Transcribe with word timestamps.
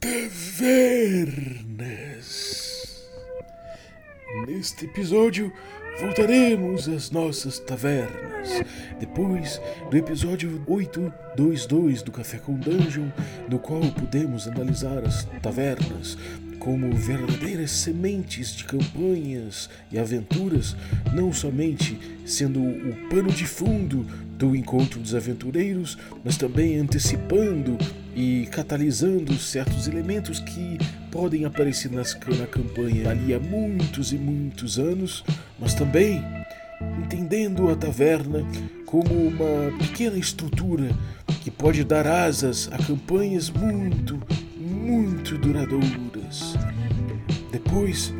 Tavernas. 0.00 1.60
Neste 4.46 4.86
episódio 4.86 5.52
voltaremos 6.00 6.88
às 6.88 7.10
nossas 7.10 7.58
tavernas. 7.58 8.62
Depois 8.98 9.60
do 9.90 9.96
episódio 9.98 10.62
822 10.66 12.00
do 12.00 12.10
Café 12.10 12.38
com 12.38 12.54
Dungeon, 12.54 13.10
no 13.46 13.58
qual 13.58 13.82
pudemos 13.92 14.48
analisar 14.48 15.04
as 15.04 15.24
tavernas 15.42 16.16
como 16.58 16.94
verdadeiras 16.94 17.70
sementes 17.70 18.54
de 18.54 18.64
campanhas 18.64 19.68
e 19.92 19.98
aventuras, 19.98 20.74
não 21.12 21.30
somente 21.30 21.98
sendo 22.24 22.62
o 22.62 23.08
pano 23.10 23.30
de 23.30 23.46
fundo 23.46 24.06
do 24.38 24.56
encontro 24.56 24.98
dos 24.98 25.14
aventureiros, 25.14 25.98
mas 26.24 26.38
também 26.38 26.78
antecipando 26.78 27.76
e 28.20 28.46
catalisando 28.48 29.32
certos 29.38 29.88
elementos 29.88 30.40
que 30.40 30.76
podem 31.10 31.46
aparecer 31.46 31.90
nas, 31.90 32.14
na 32.38 32.46
campanha 32.46 33.08
ali 33.08 33.32
há 33.32 33.40
muitos 33.40 34.12
e 34.12 34.18
muitos 34.18 34.78
anos, 34.78 35.24
mas 35.58 35.72
também 35.72 36.22
entendendo 37.02 37.70
a 37.70 37.76
taverna 37.76 38.44
como 38.84 39.14
uma 39.14 39.72
pequena 39.78 40.18
estrutura 40.18 40.90
que 41.42 41.50
pode 41.50 41.82
dar 41.82 42.06
asas 42.06 42.68
a 42.70 42.76
campanhas 42.76 43.48
muito, 43.48 44.20
muito 44.54 45.38
duradouras. 45.38 46.54
Depois, 47.50 48.12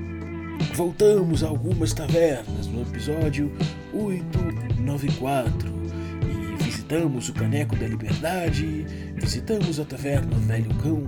voltamos 0.73 1.45
a 1.45 1.49
algumas 1.49 1.93
tavernas 1.93 2.67
no 2.69 2.81
episódio 2.81 3.53
894 3.93 5.69
e 5.69 5.70
visitamos 6.91 7.29
o 7.29 7.33
Caneco 7.35 7.77
da 7.77 7.87
Liberdade, 7.87 8.85
visitamos 9.15 9.79
a 9.79 9.85
taverna 9.85 10.37
Velho 10.39 10.75
Cão, 10.83 11.07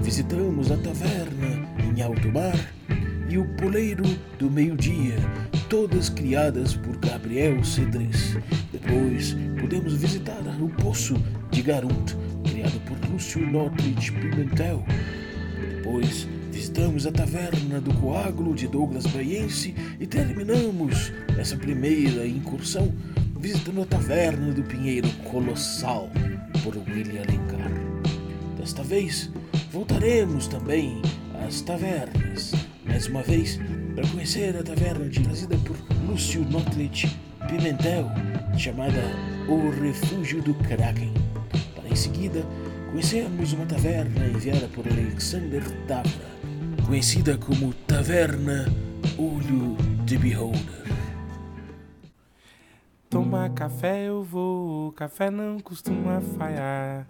visitamos 0.00 0.70
a 0.70 0.76
taverna 0.76 1.68
em 1.82 2.00
Alto 2.00 2.28
Mar 2.28 2.54
e 3.28 3.36
o 3.36 3.44
Poleiro 3.56 4.04
do 4.38 4.48
Meio-Dia, 4.48 5.16
todas 5.68 6.08
criadas 6.08 6.76
por 6.76 6.96
Gabriel 6.98 7.64
Cedres. 7.64 8.36
Depois, 8.70 9.36
podemos 9.60 9.94
visitar 9.94 10.40
o 10.60 10.68
Poço 10.68 11.16
de 11.50 11.62
Garunt, 11.62 12.12
criado 12.48 12.80
por 12.86 13.10
Lúcio 13.10 13.44
Notridge 13.44 14.12
Pimentel. 14.12 14.84
Depois, 15.78 16.28
visitamos 16.52 17.08
a 17.08 17.10
taverna 17.10 17.80
do 17.80 17.92
Coágulo 17.94 18.54
de 18.54 18.68
Douglas 18.68 19.04
Baiense 19.08 19.74
e 19.98 20.06
terminamos 20.06 21.12
essa 21.36 21.56
primeira 21.56 22.24
incursão 22.24 22.92
visitando 23.44 23.82
a 23.82 23.84
taverna 23.84 24.54
do 24.54 24.62
Pinheiro 24.62 25.06
Colossal 25.30 26.08
por 26.62 26.74
William 26.78 27.20
Alencar. 27.20 27.70
Desta 28.56 28.82
vez, 28.82 29.30
voltaremos 29.70 30.46
também 30.46 31.02
às 31.46 31.60
tavernas, 31.60 32.52
mais 32.86 33.06
uma 33.06 33.22
vez, 33.22 33.60
para 33.94 34.08
conhecer 34.08 34.56
a 34.56 34.62
taverna 34.62 35.10
trazida 35.10 35.58
por 35.58 35.76
Lúcio 36.08 36.42
Notlich 36.48 37.06
Pimentel, 37.46 38.10
chamada 38.56 39.02
O 39.46 39.68
Refúgio 39.78 40.40
do 40.40 40.54
Kraken. 40.54 41.12
Para 41.76 41.90
em 41.90 41.96
seguida, 41.96 42.42
conhecermos 42.92 43.52
uma 43.52 43.66
taverna 43.66 44.26
enviada 44.26 44.66
por 44.68 44.88
Alexander 44.88 45.62
Tavra, 45.86 46.30
conhecida 46.86 47.36
como 47.36 47.74
Taverna 47.86 48.64
Olho 49.18 49.76
de 50.06 50.16
Beholder. 50.16 50.83
Tomar 53.14 53.48
café 53.50 54.08
eu 54.08 54.24
vou, 54.24 54.90
café 54.90 55.30
não 55.30 55.60
costuma 55.60 56.20
falhar. 56.36 57.06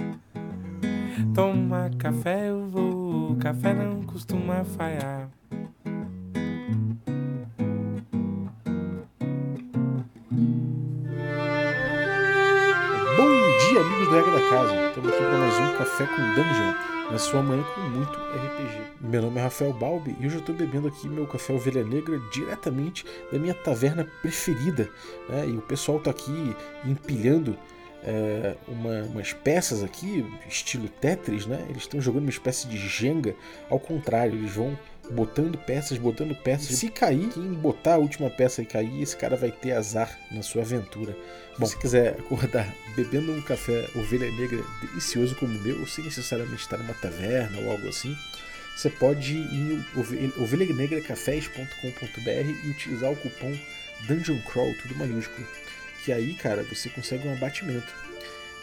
Tomar 1.35 1.95
café 1.95 2.51
eu 2.51 2.67
vou, 2.69 3.35
café 3.37 3.73
não 3.73 4.03
costuma 4.03 4.63
falhar. 4.65 5.31
Bom 13.17 13.31
dia, 13.63 13.81
amigos 13.81 14.07
do 14.07 14.15
Regra 14.15 14.33
da 14.33 14.51
Casa. 14.51 14.89
Estamos 14.89 15.09
aqui 15.09 15.23
para 15.23 15.39
mais 15.39 15.55
um 15.55 15.79
Café 15.79 16.07
com 16.07 16.23
Dungeon, 16.35 16.94
na 17.15 17.21
sua 17.21 17.41
manhã 17.41 17.63
com 17.63 17.81
muito 17.81 18.13
RPG. 18.13 18.83
Meu 19.01 19.23
nome 19.23 19.39
é 19.39 19.45
Rafael 19.45 19.73
Balbi 19.73 20.17
e 20.19 20.27
hoje 20.27 20.35
eu 20.35 20.41
estou 20.41 20.53
bebendo 20.53 20.89
aqui 20.89 21.09
meu 21.09 21.25
café 21.29 21.53
Ovelha 21.53 21.85
Negra 21.85 22.19
diretamente 22.33 23.07
da 23.31 23.39
minha 23.39 23.55
taverna 23.55 24.05
preferida. 24.21 24.91
Né? 25.29 25.51
E 25.51 25.57
o 25.57 25.63
pessoal 25.63 25.99
está 25.99 26.11
aqui 26.11 26.57
empilhando 26.85 27.57
é, 28.03 28.57
uma, 28.67 29.03
umas 29.05 29.33
peças 29.33 29.85
aqui, 29.85 30.27
estilo 30.49 30.89
Tetris, 30.89 31.47
né? 31.47 31.65
Eles 31.69 31.83
estão 31.83 32.01
jogando 32.01 32.25
uma 32.25 32.31
espécie 32.31 32.67
de 32.67 32.77
Jenga. 32.77 33.37
Ao 33.71 33.79
contrário, 33.79 34.35
eles 34.35 34.53
vão 34.53 34.77
botando 35.11 35.59
peças, 35.59 35.99
botando 35.99 36.35
peças. 36.35 36.79
Se 36.79 36.89
cair, 36.89 37.29
quem 37.29 37.53
botar 37.53 37.95
a 37.95 37.99
última 37.99 38.31
peça 38.31 38.63
e 38.63 38.67
cair, 38.67 39.03
esse 39.03 39.17
cara 39.17 39.37
vai 39.37 39.51
ter 39.51 39.73
azar 39.73 40.19
na 40.31 40.43
sua 40.43 40.63
aventura. 40.63 41.17
Bom, 41.59 41.67
se 41.67 41.77
quiser 41.77 42.17
acordar 42.19 42.75
bebendo 42.97 43.33
um 43.33 43.43
café 43.43 43.89
ovelha 43.95 44.31
negra 44.33 44.65
delicioso 44.81 45.37
como 45.37 45.57
o 45.57 45.63
meu, 45.63 45.87
sem 45.87 46.05
necessariamente 46.05 46.63
estar 46.63 46.79
numa 46.79 46.95
taverna 46.95 47.61
ou 47.61 47.71
algo 47.71 47.89
assim, 47.89 48.17
você 48.77 48.91
pode 48.91 49.35
ir 49.35 49.87
em 49.97 50.33
ovelhanegracafés.com.br 50.43 52.65
e 52.65 52.71
utilizar 52.71 53.13
o 53.13 53.17
cupom 53.17 53.57
Dungeon 54.09 54.41
Crawl, 54.43 54.75
tudo 54.83 54.97
maiúsculo. 54.97 55.47
Que 56.05 56.13
aí, 56.13 56.35
cara, 56.35 56.65
você 56.65 56.91
consegue 56.91 57.29
um 57.29 57.33
abatimento. 57.33 58.05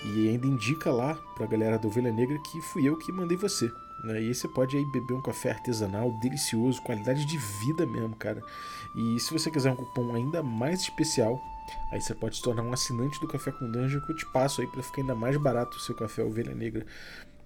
E 0.03 0.29
ainda 0.29 0.47
indica 0.47 0.91
lá 0.91 1.15
pra 1.35 1.45
galera 1.45 1.77
da 1.77 1.87
Ovelha 1.87 2.11
Negra 2.11 2.37
que 2.39 2.61
fui 2.61 2.87
eu 2.87 2.97
que 2.97 3.11
mandei 3.11 3.37
você. 3.37 3.71
Né? 4.03 4.21
E 4.21 4.33
você 4.33 4.47
pode 4.47 4.75
aí 4.75 4.85
beber 4.85 5.13
um 5.13 5.21
café 5.21 5.51
artesanal 5.51 6.11
delicioso, 6.19 6.81
qualidade 6.81 7.25
de 7.25 7.37
vida 7.37 7.85
mesmo, 7.85 8.15
cara. 8.15 8.41
E 8.95 9.19
se 9.19 9.31
você 9.31 9.49
quiser 9.51 9.71
um 9.71 9.75
cupom 9.75 10.15
ainda 10.15 10.41
mais 10.41 10.81
especial, 10.81 11.41
aí 11.91 12.01
você 12.01 12.13
pode 12.13 12.37
se 12.37 12.41
tornar 12.41 12.63
um 12.63 12.73
assinante 12.73 13.19
do 13.19 13.27
Café 13.27 13.51
com 13.51 13.69
Dungeon 13.69 14.01
que 14.01 14.11
eu 14.11 14.15
te 14.15 14.25
passo 14.25 14.61
aí 14.61 14.67
para 14.67 14.83
ficar 14.83 15.01
ainda 15.01 15.15
mais 15.15 15.37
barato 15.37 15.77
o 15.77 15.79
seu 15.79 15.95
café 15.95 16.23
Ovelha 16.23 16.53
Negra. 16.53 16.85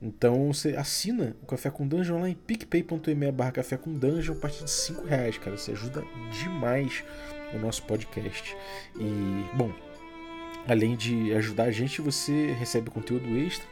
Então 0.01 0.53
você 0.53 0.75
assina 0.75 1.35
o 1.41 1.45
Café 1.45 1.69
com 1.69 1.87
Dungeon 1.87 2.19
lá 2.19 2.29
em 2.29 2.35
picpay.me 2.35 3.31
barra 3.31 3.51
café 3.51 3.77
com 3.77 3.93
dungeon 3.93 4.33
a 4.35 4.37
partir 4.37 4.63
de 4.63 4.71
5 4.71 5.05
reais, 5.05 5.37
cara. 5.37 5.57
Você 5.57 5.71
ajuda 5.71 6.03
demais 6.31 7.03
o 7.53 7.59
nosso 7.59 7.83
podcast. 7.83 8.55
E, 8.97 9.45
bom, 9.55 9.71
além 10.67 10.95
de 10.95 11.33
ajudar 11.33 11.65
a 11.65 11.71
gente, 11.71 12.01
você 12.01 12.51
recebe 12.53 12.89
conteúdo 12.89 13.37
extra, 13.37 13.67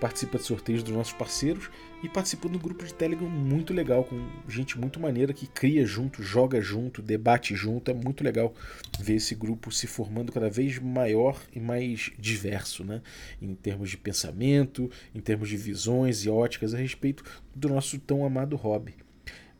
participa 0.00 0.38
de 0.38 0.44
sorteios 0.44 0.82
dos 0.82 0.92
nossos 0.92 1.12
parceiros 1.12 1.70
e 2.02 2.08
participa 2.08 2.48
de 2.48 2.56
um 2.56 2.60
grupo 2.60 2.84
de 2.84 2.92
Telegram 2.92 3.28
muito 3.28 3.72
legal, 3.72 4.04
com 4.04 4.20
gente 4.48 4.78
muito 4.78 5.00
maneira 5.00 5.32
que 5.32 5.46
cria 5.46 5.86
junto, 5.86 6.22
joga 6.22 6.60
junto, 6.60 7.00
debate 7.00 7.54
junto. 7.54 7.90
É 7.90 7.94
muito 7.94 8.22
legal 8.22 8.54
ver 9.00 9.14
esse 9.14 9.34
grupo 9.34 9.72
se 9.72 9.86
formando 9.86 10.30
cada 10.30 10.50
vez 10.50 10.78
maior 10.78 11.40
e 11.52 11.58
mais 11.58 12.12
diverso, 12.18 12.84
né? 12.84 13.00
Em 13.40 13.54
termos 13.54 13.90
de 13.90 13.96
pensamento, 13.96 14.90
em 15.14 15.20
termos 15.20 15.48
de 15.48 15.56
visões 15.56 16.24
e 16.24 16.28
óticas 16.28 16.74
a 16.74 16.78
respeito 16.78 17.24
do 17.54 17.68
nosso 17.68 17.98
tão 17.98 18.24
amado 18.24 18.56
hobby. 18.56 18.94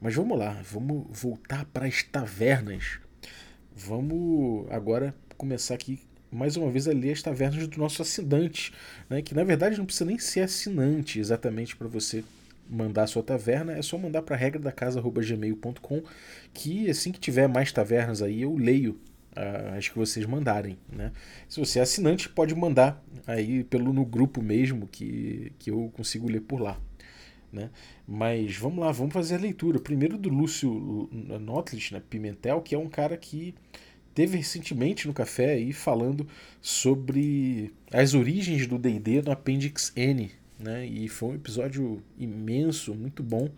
Mas 0.00 0.14
vamos 0.14 0.38
lá, 0.38 0.60
vamos 0.70 1.06
voltar 1.10 1.64
para 1.64 1.86
as 1.86 2.02
tavernas. 2.02 2.98
Vamos 3.74 4.70
agora 4.70 5.14
começar 5.36 5.74
aqui 5.74 6.00
mais 6.34 6.56
uma 6.56 6.70
vez 6.70 6.88
a 6.88 6.92
ler 6.92 7.12
as 7.12 7.22
tavernas 7.22 7.66
do 7.68 7.78
nosso 7.78 8.02
assinante, 8.02 8.72
né? 9.08 9.22
que 9.22 9.34
na 9.34 9.44
verdade 9.44 9.78
não 9.78 9.86
precisa 9.86 10.04
nem 10.04 10.18
ser 10.18 10.40
assinante 10.40 11.20
exatamente 11.20 11.76
para 11.76 11.88
você 11.88 12.24
mandar 12.68 13.04
a 13.04 13.06
sua 13.06 13.22
taverna, 13.22 13.72
é 13.72 13.82
só 13.82 13.96
mandar 13.96 14.22
para 14.22 14.36
regra 14.36 14.60
da 14.60 14.72
casa@gmail.com, 14.72 16.02
que 16.52 16.90
assim 16.90 17.12
que 17.12 17.20
tiver 17.20 17.46
mais 17.46 17.70
tavernas 17.70 18.22
aí 18.22 18.42
eu 18.42 18.56
leio 18.56 18.98
uh, 19.36 19.76
as 19.76 19.88
que 19.88 19.96
vocês 19.96 20.24
mandarem, 20.26 20.78
né? 20.90 21.12
Se 21.48 21.60
você 21.60 21.78
é 21.78 21.82
assinante 21.82 22.28
pode 22.28 22.54
mandar 22.54 23.02
aí 23.26 23.64
pelo 23.64 23.92
no 23.92 24.04
grupo 24.04 24.42
mesmo 24.42 24.88
que, 24.88 25.52
que 25.58 25.70
eu 25.70 25.92
consigo 25.94 26.28
ler 26.28 26.40
por 26.40 26.60
lá. 26.60 26.80
Né? 27.52 27.70
Mas 28.04 28.56
vamos 28.56 28.80
lá, 28.80 28.90
vamos 28.90 29.12
fazer 29.12 29.36
a 29.36 29.38
leitura. 29.38 29.78
Primeiro 29.78 30.18
do 30.18 30.28
Lúcio 30.28 31.08
Notlich, 31.12 31.94
né? 31.94 32.02
Pimentel, 32.10 32.60
que 32.60 32.74
é 32.74 32.78
um 32.78 32.88
cara 32.88 33.16
que 33.16 33.54
teve 34.14 34.36
recentemente 34.36 35.06
no 35.06 35.12
café 35.12 35.54
aí 35.54 35.72
falando 35.72 36.26
sobre 36.62 37.72
as 37.92 38.14
origens 38.14 38.66
do 38.66 38.78
D&D 38.78 39.22
no 39.22 39.32
Appendix 39.32 39.92
N, 39.96 40.30
né? 40.58 40.86
E 40.86 41.08
foi 41.08 41.30
um 41.30 41.34
episódio 41.34 42.02
imenso, 42.18 42.94
muito 42.94 43.22
bom 43.22 43.50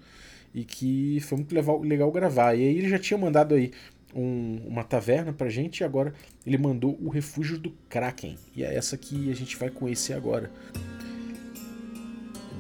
e 0.55 0.64
que 0.64 1.20
foi 1.20 1.37
muito 1.37 1.55
legal, 1.55 1.81
legal 1.82 2.11
gravar. 2.11 2.55
E 2.55 2.62
aí 2.62 2.79
ele 2.79 2.88
já 2.88 2.99
tinha 2.99 3.19
mandado 3.19 3.55
aí 3.55 3.73
um, 4.14 4.62
uma 4.67 4.82
taverna 4.82 5.31
pra 5.31 5.50
gente 5.50 5.81
e 5.81 5.85
agora 5.85 6.14
ele 6.47 6.56
mandou 6.56 6.99
o 7.00 7.11
Refúgio 7.11 7.58
do 7.58 7.70
Kraken. 7.91 8.38
E 8.56 8.64
é 8.64 8.75
essa 8.75 8.97
que 8.97 9.31
a 9.31 9.35
gente 9.35 9.55
vai 9.56 9.69
conhecer 9.69 10.14
agora. 10.14 10.50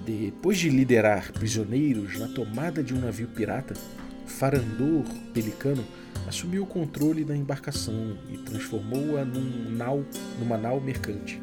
Depois 0.04 0.58
de 0.58 0.68
liderar 0.68 1.32
prisioneiros 1.32 2.18
na 2.18 2.28
tomada 2.28 2.82
de 2.82 2.94
um 2.94 3.00
navio 3.00 3.28
pirata, 3.28 3.74
Farandor 4.38 5.04
Pelicano 5.32 5.82
assumiu 6.28 6.64
o 6.64 6.66
controle 6.66 7.24
da 7.24 7.34
embarcação 7.34 8.18
e 8.30 8.36
transformou-a 8.36 9.24
num 9.24 9.70
nau, 9.70 10.04
numa 10.38 10.58
nau 10.58 10.78
mercante. 10.78 11.40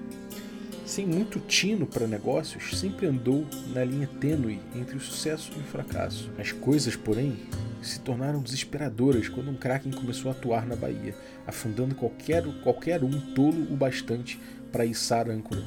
sem 0.86 1.04
muito 1.08 1.40
tino 1.40 1.88
para 1.88 2.06
negócios, 2.06 2.78
sempre 2.78 3.08
andou 3.08 3.48
na 3.74 3.84
linha 3.84 4.08
tênue 4.22 4.60
entre 4.76 4.96
o 4.96 5.00
sucesso 5.00 5.52
e 5.58 5.60
o 5.60 5.64
fracasso. 5.64 6.30
As 6.38 6.52
coisas, 6.52 6.96
porém, 6.96 7.40
se 7.82 8.00
tornaram 8.00 8.44
desesperadoras 8.44 9.28
quando 9.28 9.50
um 9.50 9.56
Kraken 9.56 9.92
começou 9.92 10.30
a 10.30 10.36
atuar 10.36 10.68
na 10.68 10.76
Bahia, 10.76 11.16
afundando 11.48 11.96
qualquer, 11.96 12.44
qualquer 12.62 13.04
um 13.04 13.34
tolo 13.34 13.74
o 13.74 13.76
bastante 13.76 14.40
para 14.72 14.86
içar 14.86 15.32
âncora. 15.32 15.64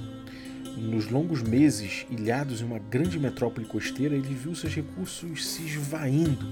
Nos 0.77 1.11
longos 1.11 1.43
meses 1.43 2.07
ilhados 2.09 2.61
em 2.61 2.65
uma 2.65 2.79
grande 2.79 3.19
metrópole 3.19 3.67
costeira, 3.67 4.15
ele 4.15 4.33
viu 4.33 4.55
seus 4.55 4.75
recursos 4.75 5.45
se 5.45 5.63
esvaindo 5.63 6.47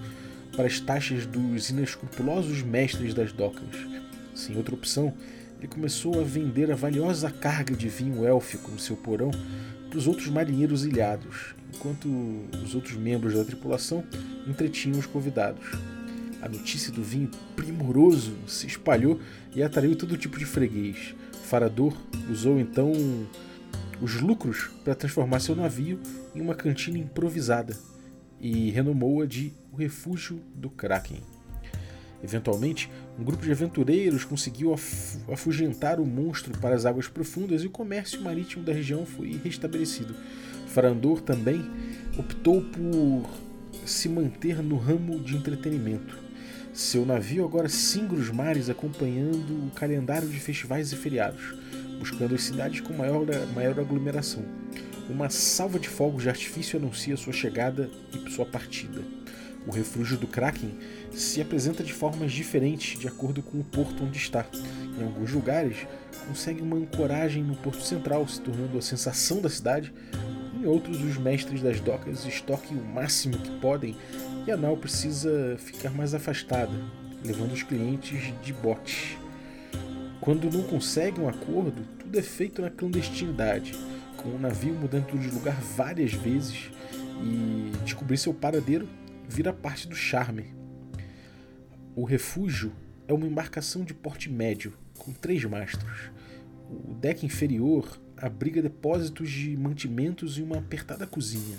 para 0.57 0.67
as 0.67 0.81
taxas 0.81 1.27
dos 1.27 1.71
inescrupulosos 1.71 2.63
mestres 2.63 3.13
das 3.13 3.33
docas. 3.33 3.77
Sem 4.35 4.57
outra 4.57 4.75
opção, 4.75 5.13
ele 5.59 5.69
começou 5.69 6.21
a 6.21 6.25
vender 6.25 6.71
a 6.71 6.77
valiosa 6.77 7.31
carga 7.31 7.75
de 7.75 7.89
vinho 7.89 8.27
élfico 8.27 8.71
no 8.71 8.79
seu 8.79 8.97
porão 8.97 9.31
para 9.89 9.99
os 9.99 10.07
outros 10.07 10.29
marinheiros 10.29 10.85
ilhados, 10.85 11.55
enquanto 11.75 12.09
os 12.65 12.75
outros 12.75 12.97
membros 12.97 13.35
da 13.35 13.45
tripulação 13.45 14.05
entretinham 14.47 14.99
os 14.99 15.07
convidados. 15.07 15.67
A 16.43 16.49
notícia 16.49 16.93
do 16.93 17.03
vinho 17.03 17.31
primoroso 17.57 18.35
se 18.47 18.67
espalhou 18.67 19.19
e 19.55 19.63
atraiu 19.63 19.97
todo 19.97 20.19
tipo 20.19 20.39
de 20.39 20.45
freguês. 20.45 21.15
Farador 21.45 21.97
usou 22.31 22.59
então 22.59 22.93
os 24.01 24.21
lucros 24.21 24.71
para 24.85 24.95
transformar 24.95 25.41
seu 25.41 25.57
navio 25.57 25.99
em 26.35 26.41
uma 26.41 26.55
cantina 26.55 26.99
improvisada 26.99 27.75
e 28.45 28.71
renomou-a 28.71 29.25
de 29.25 29.55
o 29.73 29.77
Refúgio 29.77 30.39
do 30.55 30.69
Kraken. 30.69 31.17
Eventualmente, 32.23 32.91
um 33.19 33.25
grupo 33.25 33.43
de 33.43 33.51
aventureiros 33.51 34.23
conseguiu 34.23 34.75
af 34.75 35.17
afugentar 35.33 35.99
o 35.99 36.05
monstro 36.05 36.59
para 36.59 36.75
as 36.75 36.85
águas 36.85 37.09
profundas 37.09 37.63
e 37.63 37.67
o 37.67 37.71
comércio 37.71 38.21
marítimo 38.21 38.63
da 38.63 38.73
região 38.73 39.07
foi 39.07 39.41
restabelecido. 39.43 40.15
Farandor 40.67 41.23
também 41.23 41.65
optou 42.19 42.61
por 42.61 43.31
se 43.87 44.11
manter 44.11 44.63
no 44.63 44.77
ramo 44.77 45.19
de 45.21 45.37
entretenimento. 45.37 46.19
Seu 46.73 47.07
navio 47.07 47.45
agora 47.45 47.69
singra 47.69 48.17
os 48.17 48.31
mares 48.31 48.69
acompanhando 48.69 49.67
o 49.67 49.71
calendário 49.75 50.29
de 50.29 50.39
festivais 50.39 50.93
e 50.93 50.97
feriados, 50.97 51.55
buscando 51.99 52.35
as 52.35 52.43
cidades 52.43 52.81
com 52.81 52.93
maior, 52.93 53.25
maior 53.55 53.79
aglomeração. 53.81 54.45
Uma 55.09 55.29
salva 55.29 55.79
de 55.79 55.89
fogos 55.89 56.23
de 56.23 56.31
artifício 56.31 56.79
anuncia 56.79 57.17
sua 57.17 57.33
chegada 57.33 57.91
e 58.13 58.31
sua 58.31 58.47
partida. 58.47 59.03
O 59.67 59.71
refúgio 59.71 60.17
do 60.17 60.27
Kraken 60.27 60.79
se 61.13 61.43
apresenta 61.43 61.83
de 61.83 61.93
formas 61.93 62.33
diferentes 62.33 62.99
de 62.99 63.07
acordo 63.07 63.43
com 63.43 63.61
o 63.61 63.65
porto 63.65 64.05
onde 64.05 64.17
está. 64.17 64.47
Em 64.99 65.03
alguns 65.03 65.31
lugares, 65.33 65.87
consegue 66.27 66.63
uma 66.63 66.77
ancoragem 66.77 67.43
no 67.43 67.55
porto 67.57 67.83
central, 67.83 68.27
se 68.27 68.41
tornando 68.41 68.79
a 68.79 68.83
sensação 68.83 69.41
da 69.41 69.51
cidade. 69.51 69.93
Em 70.59 70.67
outros, 70.67 71.03
os 71.03 71.19
mestres 71.19 71.61
das 71.61 71.81
docas 71.81 72.25
estoquem 72.25 72.77
o 72.77 72.85
máximo 72.85 73.39
que 73.39 73.51
podem 73.59 73.95
e 74.47 74.51
a 74.51 74.57
nau 74.57 74.77
precisa 74.77 75.57
ficar 75.59 75.91
mais 75.91 76.15
afastada, 76.15 76.73
levando 77.23 77.53
os 77.53 77.63
clientes 77.63 78.33
de 78.43 78.53
bote. 78.53 79.19
Quando 80.21 80.51
não 80.51 80.63
consegue 80.63 81.21
um 81.21 81.29
acordo, 81.29 81.83
tudo 81.99 82.19
é 82.19 82.23
feito 82.23 82.63
na 82.63 82.71
clandestinidade, 82.71 83.75
com 84.25 84.31
o 84.31 84.39
navio 84.39 84.73
mudando 84.73 85.19
de 85.19 85.29
lugar 85.29 85.61
várias 85.61 86.15
vezes 86.15 86.71
e 87.23 87.71
descobrir 87.85 88.17
seu 88.17 88.33
paradeiro 88.33 88.89
vira 89.29 89.53
parte 89.53 89.87
do 89.87 89.95
charme. 89.95 90.47
O 91.95 92.05
refúgio 92.05 92.73
é 93.07 93.13
uma 93.13 93.27
embarcação 93.27 93.85
de 93.85 93.93
porte 93.93 94.31
médio, 94.31 94.73
com 94.99 95.13
três 95.13 95.45
mastros. 95.45 96.11
O 96.71 96.95
deck 96.95 97.27
inferior 97.27 98.01
abriga 98.17 98.63
depósitos 98.63 99.31
de 99.31 99.55
mantimentos 99.59 100.39
e 100.39 100.43
uma 100.43 100.57
apertada 100.57 101.07
cozinha. 101.07 101.59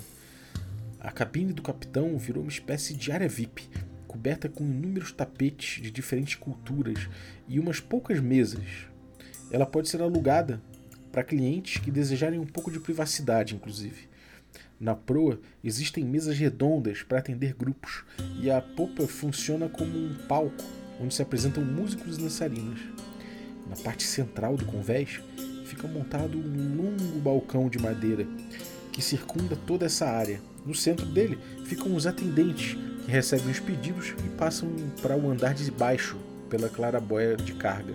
A 0.98 1.12
cabine 1.12 1.52
do 1.52 1.62
capitão 1.62 2.18
virou 2.18 2.42
uma 2.42 2.50
espécie 2.50 2.94
de 2.94 3.12
área 3.12 3.28
VIP, 3.28 3.68
coberta 4.08 4.48
com 4.48 4.64
inúmeros 4.64 5.12
tapetes 5.12 5.80
de 5.80 5.90
diferentes 5.92 6.34
culturas 6.34 7.08
e 7.46 7.60
umas 7.60 7.78
poucas 7.78 8.18
mesas. 8.18 8.88
Ela 9.52 9.64
pode 9.66 9.88
ser 9.88 10.02
alugada 10.02 10.60
para 11.16 11.24
clientes 11.24 11.78
que 11.78 11.90
desejarem 11.90 12.38
um 12.38 12.44
pouco 12.44 12.70
de 12.70 12.78
privacidade, 12.78 13.54
inclusive. 13.54 14.06
Na 14.78 14.94
proa 14.94 15.40
existem 15.64 16.04
mesas 16.04 16.36
redondas 16.36 17.02
para 17.02 17.20
atender 17.20 17.54
grupos 17.54 18.04
e 18.38 18.50
a 18.50 18.60
popa 18.60 19.06
funciona 19.06 19.66
como 19.66 19.96
um 19.96 20.14
palco 20.28 20.62
onde 21.00 21.14
se 21.14 21.22
apresentam 21.22 21.64
músicos 21.64 22.18
e 22.18 22.20
dançarinas. 22.20 22.80
Na 23.66 23.76
parte 23.76 24.04
central 24.04 24.58
do 24.58 24.66
convés 24.66 25.22
fica 25.64 25.88
montado 25.88 26.36
um 26.36 26.76
longo 26.76 27.18
balcão 27.20 27.70
de 27.70 27.78
madeira 27.78 28.26
que 28.92 29.00
circunda 29.00 29.56
toda 29.56 29.86
essa 29.86 30.04
área. 30.04 30.38
No 30.66 30.74
centro 30.74 31.06
dele 31.06 31.38
ficam 31.64 31.96
os 31.96 32.06
atendentes 32.06 32.76
que 33.06 33.10
recebem 33.10 33.50
os 33.50 33.58
pedidos 33.58 34.12
e 34.22 34.28
passam 34.36 34.68
para 35.00 35.16
o 35.16 35.30
andar 35.30 35.54
de 35.54 35.70
baixo 35.70 36.18
pela 36.50 36.68
clarabóia 36.68 37.38
de 37.38 37.54
carga. 37.54 37.94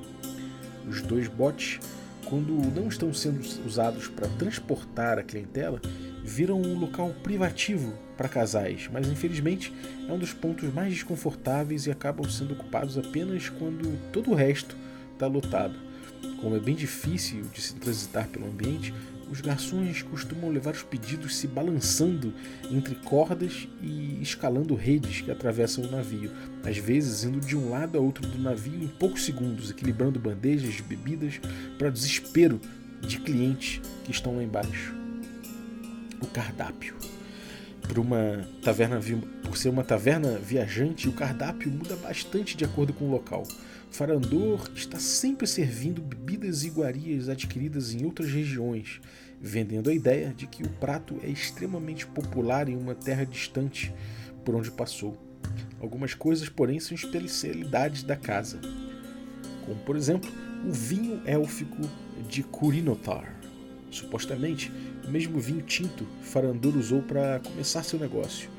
Os 0.89 1.03
dois 1.03 1.27
botes, 1.27 1.79
quando 2.25 2.53
não 2.73 2.87
estão 2.87 3.13
sendo 3.13 3.39
usados 3.65 4.07
para 4.07 4.27
transportar 4.27 5.19
a 5.19 5.23
clientela, 5.23 5.81
viram 6.23 6.61
um 6.61 6.79
local 6.79 7.13
privativo 7.23 7.93
para 8.15 8.29
casais, 8.29 8.89
mas 8.91 9.07
infelizmente 9.07 9.73
é 10.07 10.11
um 10.11 10.17
dos 10.17 10.33
pontos 10.33 10.71
mais 10.73 10.93
desconfortáveis 10.93 11.87
e 11.87 11.91
acabam 11.91 12.29
sendo 12.29 12.53
ocupados 12.53 12.97
apenas 12.97 13.49
quando 13.49 13.97
todo 14.11 14.31
o 14.31 14.35
resto 14.35 14.75
está 15.13 15.27
lotado. 15.27 15.75
Como 16.39 16.55
é 16.55 16.59
bem 16.59 16.75
difícil 16.75 17.43
de 17.53 17.61
se 17.61 17.75
transitar 17.75 18.27
pelo 18.27 18.45
ambiente, 18.47 18.93
os 19.31 19.39
garçons 19.39 20.01
costumam 20.01 20.51
levar 20.51 20.73
os 20.73 20.83
pedidos 20.83 21.37
se 21.37 21.47
balançando 21.47 22.33
entre 22.69 22.95
cordas 22.95 23.65
e 23.81 24.21
escalando 24.21 24.75
redes 24.75 25.21
que 25.21 25.31
atravessam 25.31 25.85
o 25.85 25.89
navio, 25.89 26.29
às 26.65 26.77
vezes 26.77 27.23
indo 27.23 27.39
de 27.39 27.55
um 27.55 27.69
lado 27.69 27.97
a 27.97 28.01
outro 28.01 28.27
do 28.27 28.37
navio 28.37 28.83
em 28.83 28.89
poucos 28.89 29.23
segundos, 29.23 29.71
equilibrando 29.71 30.19
bandejas 30.19 30.73
de 30.73 30.83
bebidas 30.83 31.39
para 31.79 31.89
desespero 31.89 32.59
de 33.01 33.19
clientes 33.19 33.79
que 34.03 34.11
estão 34.11 34.35
lá 34.35 34.43
embaixo 34.43 34.93
o 36.21 36.27
cardápio. 36.27 36.95
Por, 37.81 37.97
uma 37.97 38.47
taverna, 38.61 38.99
por 39.43 39.57
ser 39.57 39.69
uma 39.69 39.83
taverna 39.83 40.37
viajante, 40.37 41.09
o 41.09 41.13
cardápio 41.13 41.71
muda 41.71 41.95
bastante 41.95 42.55
de 42.55 42.63
acordo 42.63 42.93
com 42.93 43.05
o 43.05 43.11
local. 43.11 43.43
Farandor 43.91 44.71
está 44.73 44.97
sempre 44.97 45.45
servindo 45.45 46.01
bebidas 46.01 46.63
e 46.63 46.67
iguarias 46.67 47.27
adquiridas 47.27 47.93
em 47.93 48.05
outras 48.05 48.31
regiões, 48.31 49.01
vendendo 49.39 49.89
a 49.89 49.93
ideia 49.93 50.33
de 50.33 50.47
que 50.47 50.63
o 50.63 50.69
prato 50.69 51.17
é 51.21 51.27
extremamente 51.27 52.07
popular 52.07 52.69
em 52.69 52.77
uma 52.77 52.95
terra 52.95 53.25
distante 53.25 53.93
por 54.45 54.55
onde 54.55 54.71
passou. 54.71 55.17
Algumas 55.81 56.13
coisas, 56.13 56.47
porém, 56.47 56.79
são 56.79 56.95
especialidades 56.95 58.01
da 58.01 58.15
casa, 58.15 58.61
como 59.65 59.77
por 59.81 59.97
exemplo 59.97 60.31
o 60.65 60.71
vinho 60.71 61.21
élfico 61.25 61.81
de 62.29 62.43
Kurinotar. 62.43 63.35
Supostamente, 63.89 64.71
o 65.05 65.11
mesmo 65.11 65.37
vinho 65.37 65.63
tinto 65.63 66.07
Farandur 66.21 66.77
usou 66.77 67.01
para 67.01 67.41
começar 67.41 67.83
seu 67.83 67.99
negócio. 67.99 68.49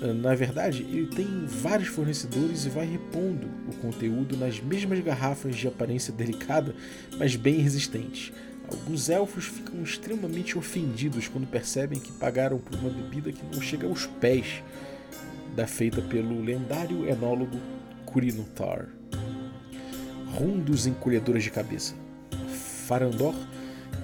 Na 0.00 0.34
verdade, 0.34 0.82
ele 0.82 1.06
tem 1.06 1.44
vários 1.46 1.88
fornecedores 1.88 2.64
e 2.64 2.70
vai 2.70 2.86
repondo 2.86 3.46
o 3.68 3.74
conteúdo 3.82 4.34
nas 4.34 4.58
mesmas 4.58 4.98
garrafas 5.00 5.54
de 5.54 5.68
aparência 5.68 6.10
delicada, 6.10 6.74
mas 7.18 7.36
bem 7.36 7.58
resistentes. 7.58 8.32
Alguns 8.66 9.10
elfos 9.10 9.46
ficam 9.46 9.82
extremamente 9.82 10.56
ofendidos 10.56 11.28
quando 11.28 11.46
percebem 11.46 12.00
que 12.00 12.12
pagaram 12.12 12.58
por 12.58 12.78
uma 12.78 12.88
bebida 12.88 13.30
que 13.30 13.44
não 13.54 13.60
chega 13.60 13.86
aos 13.86 14.06
pés 14.06 14.62
da 15.54 15.66
feita 15.66 16.00
pelo 16.00 16.40
lendário 16.40 17.06
enólogo 17.06 17.58
Kurinotar. 18.06 18.88
Rum 20.32 20.60
dos 20.60 20.86
encolhedores 20.86 21.42
de 21.42 21.50
cabeça. 21.50 21.94
Farandor 22.86 23.34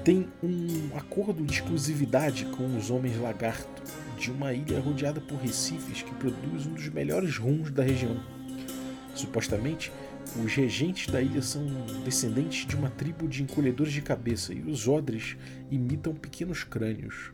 tem 0.04 0.28
um 0.42 0.96
acordo 0.96 1.42
de 1.44 1.54
exclusividade 1.54 2.44
com 2.46 2.76
os 2.76 2.90
Homens 2.90 3.16
Lagarto, 3.18 3.82
de 4.18 4.30
uma 4.30 4.52
ilha 4.52 4.80
rodeada 4.80 5.20
por 5.20 5.38
recifes 5.38 6.02
que 6.02 6.14
produz 6.14 6.66
um 6.66 6.74
dos 6.74 6.88
melhores 6.88 7.36
rums 7.36 7.70
da 7.70 7.82
região. 7.82 8.20
Supostamente, 9.14 9.92
os 10.42 10.52
regentes 10.54 11.06
da 11.06 11.22
ilha 11.22 11.40
são 11.40 11.64
descendentes 12.04 12.66
de 12.66 12.76
uma 12.76 12.90
tribo 12.90 13.28
de 13.28 13.42
encolhedores 13.42 13.92
de 13.92 14.02
cabeça 14.02 14.52
e 14.52 14.60
os 14.62 14.88
odres 14.88 15.36
imitam 15.70 16.14
pequenos 16.14 16.64
crânios. 16.64 17.32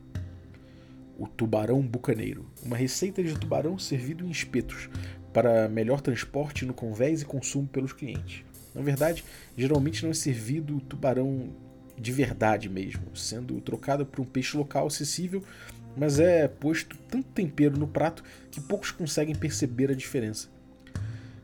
O 1.19 1.27
tubarão 1.27 1.81
bucaneiro, 1.81 2.47
uma 2.63 2.77
receita 2.77 3.23
de 3.23 3.39
tubarão 3.39 3.79
servido 3.79 4.25
em 4.25 4.31
espetos 4.31 4.89
para 5.33 5.69
melhor 5.69 6.01
transporte 6.01 6.67
no 6.67 6.75
convés 6.75 7.23
e 7.23 7.25
consumo 7.25 7.67
pelos 7.67 7.93
clientes. 7.93 8.45
Na 8.75 8.83
verdade, 8.83 9.25
geralmente 9.57 10.03
não 10.03 10.11
é 10.11 10.15
servido 10.15 10.81
tubarão 10.81 11.51
de 11.99 12.13
verdade 12.13 12.69
mesmo, 12.69 13.15
sendo 13.15 13.61
trocada 13.61 14.05
por 14.05 14.21
um 14.21 14.25
peixe 14.25 14.57
local 14.57 14.87
acessível, 14.87 15.43
mas 15.97 16.19
é 16.19 16.49
posto 16.49 16.97
tanto 17.09 17.29
tempero 17.29 17.79
no 17.79 17.87
prato 17.87 18.23
que 18.51 18.61
poucos 18.61 18.91
conseguem 18.91 19.35
perceber 19.35 19.91
a 19.91 19.95
diferença. 19.95 20.49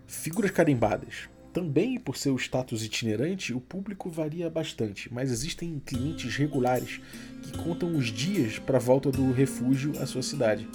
Figuras 0.06 0.50
carimbadas. 0.50 1.28
Também 1.52 1.98
por 1.98 2.16
seu 2.16 2.36
status 2.36 2.84
itinerante, 2.84 3.52
o 3.52 3.60
público 3.60 4.08
varia 4.10 4.48
bastante, 4.48 5.12
mas 5.12 5.30
existem 5.30 5.82
clientes 5.84 6.36
regulares 6.36 7.00
que 7.42 7.58
contam 7.58 7.96
os 7.96 8.06
dias 8.06 8.58
para 8.58 8.76
a 8.76 8.80
volta 8.80 9.10
do 9.10 9.32
refúgio 9.32 10.00
à 10.00 10.06
sua 10.06 10.22
cidade. 10.22 10.68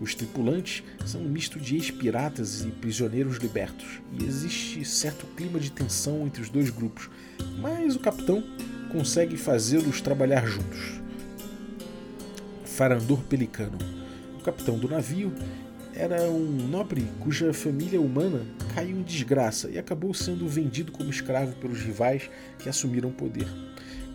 Os 0.00 0.14
tripulantes 0.14 0.82
são 1.04 1.20
um 1.20 1.28
misto 1.28 1.60
de 1.60 1.76
ex-piratas 1.76 2.64
e 2.64 2.68
prisioneiros 2.68 3.36
libertos, 3.36 4.00
e 4.18 4.24
existe 4.24 4.84
certo 4.84 5.26
clima 5.36 5.60
de 5.60 5.70
tensão 5.70 6.26
entre 6.26 6.42
os 6.42 6.48
dois 6.48 6.70
grupos, 6.70 7.08
mas 7.60 7.94
o 7.94 8.00
capitão 8.00 8.42
consegue 8.90 9.36
fazê-los 9.36 10.00
trabalhar 10.00 10.46
juntos. 10.46 11.03
Farandor 12.74 13.22
Pelicano. 13.22 13.78
O 14.36 14.42
capitão 14.42 14.76
do 14.76 14.88
navio 14.88 15.32
era 15.94 16.24
um 16.24 16.68
nobre 16.68 17.06
cuja 17.20 17.54
família 17.54 18.00
humana 18.00 18.44
caiu 18.74 18.98
em 18.98 19.02
desgraça 19.02 19.70
e 19.70 19.78
acabou 19.78 20.12
sendo 20.12 20.48
vendido 20.48 20.90
como 20.90 21.08
escravo 21.08 21.54
pelos 21.54 21.80
rivais 21.80 22.28
que 22.58 22.68
assumiram 22.68 23.10
o 23.10 23.12
poder. 23.12 23.46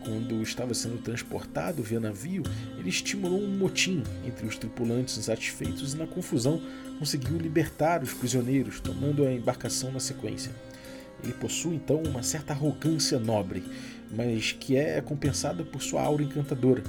Quando 0.03 0.41
estava 0.41 0.73
sendo 0.73 0.97
transportado 0.97 1.81
via 1.81 2.01
navio, 2.01 2.43
ele 2.77 2.89
estimulou 2.89 3.41
um 3.41 3.57
motim 3.57 4.03
entre 4.25 4.45
os 4.45 4.57
tripulantes 4.57 5.17
insatisfeitos 5.17 5.93
e, 5.93 5.97
na 5.97 6.05
confusão, 6.05 6.61
conseguiu 6.99 7.37
libertar 7.37 8.03
os 8.03 8.13
prisioneiros, 8.13 8.81
tomando 8.81 9.25
a 9.25 9.31
embarcação 9.31 9.89
na 9.89 10.01
sequência. 10.01 10.51
Ele 11.23 11.31
possui 11.31 11.75
então 11.75 12.03
uma 12.03 12.23
certa 12.23 12.51
arrogância 12.51 13.19
nobre, 13.19 13.63
mas 14.13 14.51
que 14.51 14.75
é 14.75 14.99
compensada 14.99 15.63
por 15.63 15.81
sua 15.81 16.01
aura 16.01 16.23
encantadora. 16.23 16.83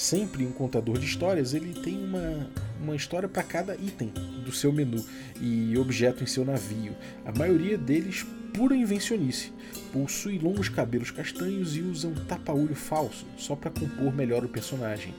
Sempre 0.00 0.46
um 0.46 0.50
contador 0.50 0.98
de 0.98 1.04
histórias, 1.04 1.52
ele 1.52 1.78
tem 1.78 2.02
uma, 2.02 2.50
uma 2.82 2.96
história 2.96 3.28
para 3.28 3.42
cada 3.42 3.74
item 3.74 4.10
do 4.42 4.50
seu 4.50 4.72
menu 4.72 5.04
e 5.38 5.76
objeto 5.76 6.24
em 6.24 6.26
seu 6.26 6.42
navio, 6.42 6.96
a 7.22 7.30
maioria 7.38 7.76
deles 7.76 8.24
pura 8.54 8.74
invencionice. 8.74 9.52
Possui 9.92 10.38
longos 10.38 10.70
cabelos 10.70 11.10
castanhos 11.10 11.76
e 11.76 11.82
usa 11.82 12.08
um 12.08 12.14
tapa-olho 12.14 12.74
falso 12.74 13.26
só 13.36 13.54
para 13.54 13.70
compor 13.70 14.10
melhor 14.10 14.42
o 14.42 14.48
personagem. 14.48 15.12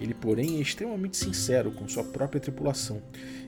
Ele, 0.00 0.12
porém, 0.12 0.56
é 0.56 0.60
extremamente 0.60 1.16
sincero 1.16 1.70
com 1.70 1.86
sua 1.86 2.02
própria 2.02 2.40
tripulação 2.40 3.00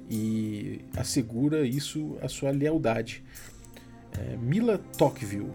e 0.08 0.82
assegura 0.96 1.66
isso 1.66 2.16
a 2.22 2.28
sua 2.28 2.52
lealdade. 2.52 3.24
É, 4.16 4.36
Mila 4.36 4.78
Tocqueville, 4.96 5.50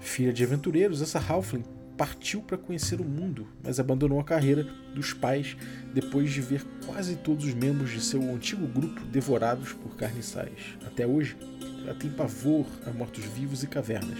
filha 0.00 0.32
de 0.32 0.42
aventureiros, 0.42 1.00
essa 1.00 1.20
Halfling 1.20 1.75
partiu 1.96 2.42
para 2.42 2.58
conhecer 2.58 3.00
o 3.00 3.04
mundo, 3.04 3.46
mas 3.62 3.80
abandonou 3.80 4.20
a 4.20 4.24
carreira 4.24 4.64
dos 4.94 5.12
pais 5.12 5.56
depois 5.94 6.30
de 6.30 6.40
ver 6.40 6.64
quase 6.84 7.16
todos 7.16 7.44
os 7.44 7.54
membros 7.54 7.90
de 7.90 8.00
seu 8.00 8.22
antigo 8.22 8.66
grupo 8.66 9.00
devorados 9.06 9.72
por 9.72 9.96
carniçais. 9.96 10.76
Até 10.86 11.06
hoje, 11.06 11.36
ela 11.84 11.94
tem 11.94 12.10
pavor 12.10 12.66
a 12.86 12.90
mortos-vivos 12.90 13.62
e 13.62 13.66
cavernas, 13.66 14.18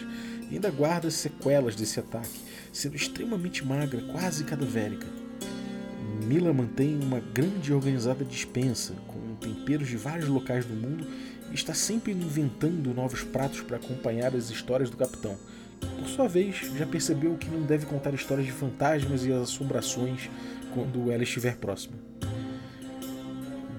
e 0.50 0.54
ainda 0.54 0.70
guarda 0.70 1.10
sequelas 1.10 1.74
desse 1.74 2.00
ataque, 2.00 2.40
sendo 2.72 2.96
extremamente 2.96 3.64
magra, 3.64 4.00
quase 4.12 4.44
cadavérica. 4.44 5.06
Mila 6.26 6.52
mantém 6.52 6.98
uma 7.02 7.20
grande 7.20 7.70
e 7.70 7.74
organizada 7.74 8.24
dispensa, 8.24 8.94
com 9.06 9.34
temperos 9.36 9.88
de 9.88 9.96
vários 9.96 10.28
locais 10.28 10.64
do 10.64 10.74
mundo, 10.74 11.06
e 11.50 11.54
está 11.54 11.74
sempre 11.74 12.12
inventando 12.12 12.94
novos 12.94 13.22
pratos 13.22 13.60
para 13.60 13.76
acompanhar 13.76 14.34
as 14.34 14.50
histórias 14.50 14.88
do 14.88 14.96
capitão 14.96 15.36
por 15.80 16.08
sua 16.08 16.28
vez, 16.28 16.56
já 16.76 16.86
percebeu 16.86 17.36
que 17.36 17.48
não 17.48 17.62
deve 17.62 17.86
contar 17.86 18.14
histórias 18.14 18.46
de 18.46 18.52
fantasmas 18.52 19.24
e 19.24 19.32
assombrações 19.32 20.30
quando 20.72 21.10
ela 21.10 21.22
estiver 21.22 21.56
próxima. 21.56 21.96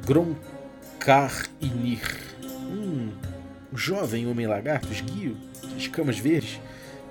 Gronkarinir, 0.05 0.39
um 2.71 3.11
jovem 3.73 4.27
homem-lagarto 4.27 4.91
esguio, 4.91 5.37
de 5.75 5.77
escamas 5.77 6.17
verdes, 6.19 6.59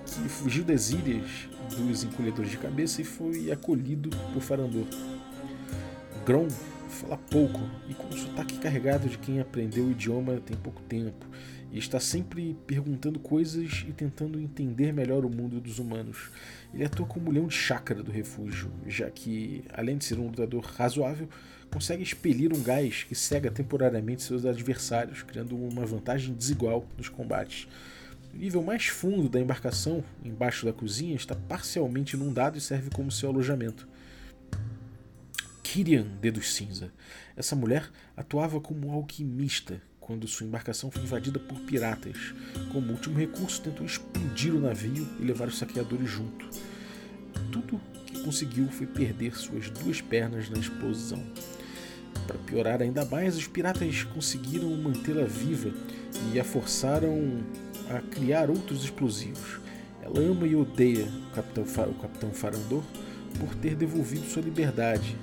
que 0.04 0.28
fugiu 0.28 0.64
das 0.64 0.90
ilhas 0.90 1.48
dos 1.76 2.04
encolhedores 2.04 2.50
de 2.50 2.58
cabeça 2.58 3.02
e 3.02 3.04
foi 3.04 3.50
acolhido 3.50 4.10
por 4.32 4.40
Farandor. 4.40 4.86
Grom 6.24 6.48
fala 6.96 7.18
pouco 7.18 7.60
e 7.88 7.94
com 7.94 8.06
um 8.06 8.12
sotaque 8.12 8.58
carregado 8.58 9.06
de 9.06 9.18
quem 9.18 9.38
aprendeu 9.38 9.84
o 9.84 9.90
idioma 9.90 10.40
tem 10.40 10.56
pouco 10.56 10.80
tempo 10.82 11.26
e 11.70 11.78
está 11.78 12.00
sempre 12.00 12.56
perguntando 12.66 13.18
coisas 13.18 13.84
e 13.86 13.92
tentando 13.92 14.40
entender 14.40 14.92
melhor 14.94 15.24
o 15.24 15.28
mundo 15.28 15.60
dos 15.60 15.78
humanos. 15.78 16.30
Ele 16.72 16.84
atua 16.84 17.04
como 17.04 17.30
leão 17.30 17.48
de 17.48 17.54
chácara 17.54 18.02
do 18.02 18.10
refúgio, 18.10 18.72
já 18.86 19.10
que, 19.10 19.62
além 19.74 19.98
de 19.98 20.06
ser 20.06 20.18
um 20.18 20.28
lutador 20.28 20.64
razoável, 20.64 21.28
consegue 21.70 22.02
expelir 22.02 22.52
um 22.54 22.62
gás 22.62 23.04
que 23.04 23.14
cega 23.14 23.50
temporariamente 23.50 24.22
seus 24.22 24.46
adversários, 24.46 25.22
criando 25.22 25.54
uma 25.54 25.84
vantagem 25.84 26.34
desigual 26.34 26.86
nos 26.96 27.10
combates. 27.10 27.68
O 28.32 28.38
nível 28.38 28.62
mais 28.62 28.86
fundo 28.86 29.28
da 29.28 29.40
embarcação, 29.40 30.02
embaixo 30.24 30.64
da 30.64 30.72
cozinha, 30.72 31.14
está 31.14 31.34
parcialmente 31.34 32.16
inundado 32.16 32.56
e 32.56 32.60
serve 32.60 32.88
como 32.90 33.10
seu 33.10 33.28
alojamento. 33.28 33.86
Kirian 35.76 36.06
Dedos 36.22 36.54
Cinza. 36.54 36.90
Essa 37.36 37.54
mulher 37.54 37.90
atuava 38.16 38.58
como 38.58 38.90
alquimista, 38.92 39.78
quando 40.00 40.26
sua 40.26 40.46
embarcação 40.46 40.90
foi 40.90 41.02
invadida 41.02 41.38
por 41.38 41.60
piratas. 41.60 42.16
Como 42.72 42.92
último 42.92 43.18
recurso, 43.18 43.60
tentou 43.60 43.84
explodir 43.84 44.54
o 44.54 44.58
navio 44.58 45.06
e 45.20 45.22
levar 45.22 45.48
os 45.48 45.58
saqueadores 45.58 46.08
junto. 46.08 46.48
Tudo 47.52 47.78
que 48.06 48.22
conseguiu 48.22 48.68
foi 48.68 48.86
perder 48.86 49.36
suas 49.36 49.68
duas 49.68 50.00
pernas 50.00 50.48
na 50.48 50.58
explosão. 50.58 51.22
Para 52.26 52.38
piorar 52.38 52.80
ainda 52.80 53.04
mais, 53.04 53.36
os 53.36 53.46
piratas 53.46 54.02
conseguiram 54.02 54.74
mantê-la 54.78 55.26
viva 55.26 55.74
e 56.32 56.40
a 56.40 56.44
forçaram 56.44 57.44
a 57.90 58.00
criar 58.00 58.48
outros 58.48 58.82
explosivos. 58.82 59.60
Ela 60.00 60.20
ama 60.20 60.46
e 60.46 60.56
odeia 60.56 61.04
o 61.04 61.34
Capitão, 61.34 61.64
o 61.90 61.94
Capitão 62.00 62.30
Farandor 62.32 62.82
por 63.38 63.54
ter 63.56 63.74
devolvido 63.74 64.24
sua 64.24 64.40
liberdade, 64.40 65.14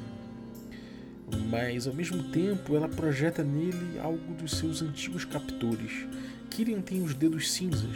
mas 1.50 1.88
ao 1.88 1.94
mesmo 1.94 2.24
tempo 2.24 2.76
ela 2.76 2.88
projeta 2.88 3.44
nele 3.44 4.00
algo 4.00 4.34
dos 4.36 4.58
seus 4.58 4.82
antigos 4.82 5.26
captores. 5.26 6.08
Kirian 6.50 6.82
tem 6.82 7.02
os 7.02 7.14
dedos 7.14 7.52
cinzas 7.52 7.96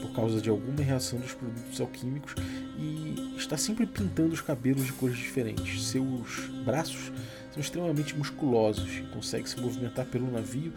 por 0.00 0.12
causa 0.12 0.40
de 0.40 0.48
alguma 0.48 0.82
reação 0.82 1.18
dos 1.18 1.34
produtos 1.34 1.80
alquímicos 1.80 2.34
e 2.78 3.36
está 3.36 3.56
sempre 3.56 3.86
pintando 3.86 4.32
os 4.32 4.40
cabelos 4.40 4.84
de 4.86 4.92
cores 4.92 5.16
diferentes. 5.16 5.84
Seus 5.86 6.48
braços 6.64 7.12
são 7.52 7.60
extremamente 7.60 8.16
musculosos 8.16 8.98
e 8.98 9.02
consegue 9.12 9.48
se 9.48 9.60
movimentar 9.60 10.06
pelo 10.06 10.30
navio 10.30 10.72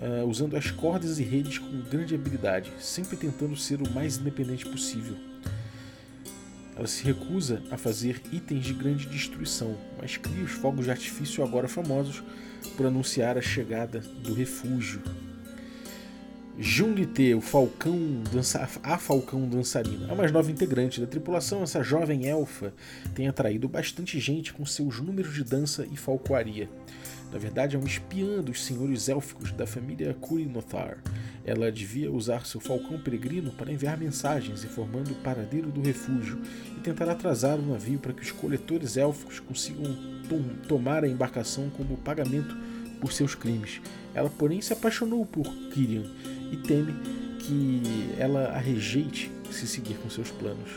uh, 0.00 0.26
usando 0.26 0.56
as 0.56 0.70
cordas 0.70 1.18
e 1.18 1.22
redes 1.22 1.58
com 1.58 1.82
grande 1.82 2.14
habilidade, 2.14 2.72
sempre 2.78 3.16
tentando 3.16 3.56
ser 3.56 3.80
o 3.80 3.90
mais 3.92 4.18
independente 4.18 4.66
possível. 4.66 5.16
Ela 6.76 6.86
se 6.86 7.02
recusa 7.04 7.62
a 7.70 7.78
fazer 7.78 8.20
itens 8.30 8.64
de 8.64 8.74
grande 8.74 9.06
destruição, 9.06 9.76
mas 9.98 10.18
cria 10.18 10.44
os 10.44 10.52
fogos 10.52 10.84
de 10.84 10.90
artifício 10.90 11.42
agora 11.42 11.66
famosos 11.66 12.22
por 12.76 12.84
anunciar 12.84 13.38
a 13.38 13.42
chegada 13.42 14.00
do 14.00 14.34
refúgio. 14.34 15.00
Junlite, 16.58 17.34
o 17.34 17.40
falcão 17.40 18.22
dança, 18.32 18.66
a 18.82 18.98
falcão 18.98 19.46
dançarina, 19.46 20.10
a 20.10 20.14
mais 20.14 20.32
nova 20.32 20.50
integrante 20.50 21.00
da 21.00 21.06
tripulação, 21.06 21.62
essa 21.62 21.82
jovem 21.82 22.26
elfa 22.26 22.72
tem 23.14 23.28
atraído 23.28 23.68
bastante 23.68 24.18
gente 24.18 24.54
com 24.54 24.64
seus 24.64 25.00
números 25.00 25.34
de 25.34 25.44
dança 25.44 25.86
e 25.90 25.96
falcoaria. 25.96 26.68
Na 27.30 27.38
verdade, 27.38 27.76
é 27.76 27.78
uma 27.78 27.88
espiã 27.88 28.40
dos 28.40 28.64
senhores 28.64 29.08
élficos 29.08 29.52
da 29.52 29.66
família 29.66 30.14
Kurinothar. 30.14 30.98
Ela 31.46 31.70
devia 31.70 32.10
usar 32.10 32.44
seu 32.44 32.60
falcão 32.60 32.98
peregrino 32.98 33.52
para 33.52 33.72
enviar 33.72 33.96
mensagens 33.96 34.64
informando 34.64 35.12
o 35.12 35.22
paradeiro 35.22 35.70
do 35.70 35.80
refúgio 35.80 36.42
e 36.76 36.80
tentar 36.80 37.08
atrasar 37.08 37.56
o 37.56 37.62
navio 37.62 38.00
para 38.00 38.12
que 38.12 38.22
os 38.22 38.32
coletores 38.32 38.96
élficos 38.96 39.38
consigam 39.38 39.96
tom 40.28 40.42
tomar 40.66 41.04
a 41.04 41.08
embarcação 41.08 41.70
como 41.70 41.96
pagamento 41.98 42.56
por 43.00 43.12
seus 43.12 43.36
crimes. 43.36 43.80
Ela, 44.12 44.28
porém, 44.28 44.60
se 44.60 44.72
apaixonou 44.72 45.24
por 45.24 45.46
Kirian 45.70 46.10
e 46.50 46.56
teme 46.56 46.92
que 47.38 47.80
ela 48.18 48.48
a 48.48 48.58
rejeite 48.58 49.30
se 49.52 49.68
seguir 49.68 49.94
com 49.98 50.10
seus 50.10 50.32
planos. 50.32 50.70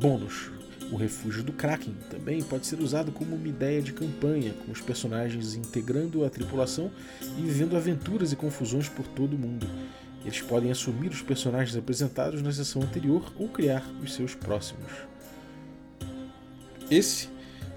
Bônus: 0.00 0.50
o 0.92 0.96
refúgio 0.96 1.42
do 1.42 1.54
Kraken 1.54 1.94
também 2.10 2.42
pode 2.42 2.66
ser 2.66 2.78
usado 2.78 3.10
como 3.10 3.34
uma 3.34 3.48
ideia 3.48 3.80
de 3.80 3.94
campanha, 3.94 4.52
com 4.52 4.70
os 4.70 4.82
personagens 4.82 5.54
integrando 5.54 6.22
a 6.22 6.28
tripulação 6.28 6.90
e 7.38 7.40
vivendo 7.40 7.76
aventuras 7.76 8.30
e 8.30 8.36
confusões 8.36 8.90
por 8.90 9.06
todo 9.06 9.34
o 9.34 9.38
mundo. 9.38 9.66
Eles 10.22 10.42
podem 10.42 10.70
assumir 10.70 11.08
os 11.08 11.22
personagens 11.22 11.74
apresentados 11.74 12.42
na 12.42 12.52
sessão 12.52 12.82
anterior 12.82 13.32
ou 13.38 13.48
criar 13.48 13.82
os 14.02 14.14
seus 14.14 14.34
próximos. 14.34 14.92
Esse 16.90 17.30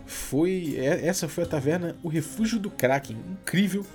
foi 0.06 0.76
é, 0.78 1.08
essa 1.08 1.30
foi 1.30 1.46
a 1.46 1.48
taverna 1.48 1.96
O 2.04 2.10
Refúgio 2.10 2.60
do 2.60 2.70
Kraken, 2.70 3.18
incrível, 3.32 3.86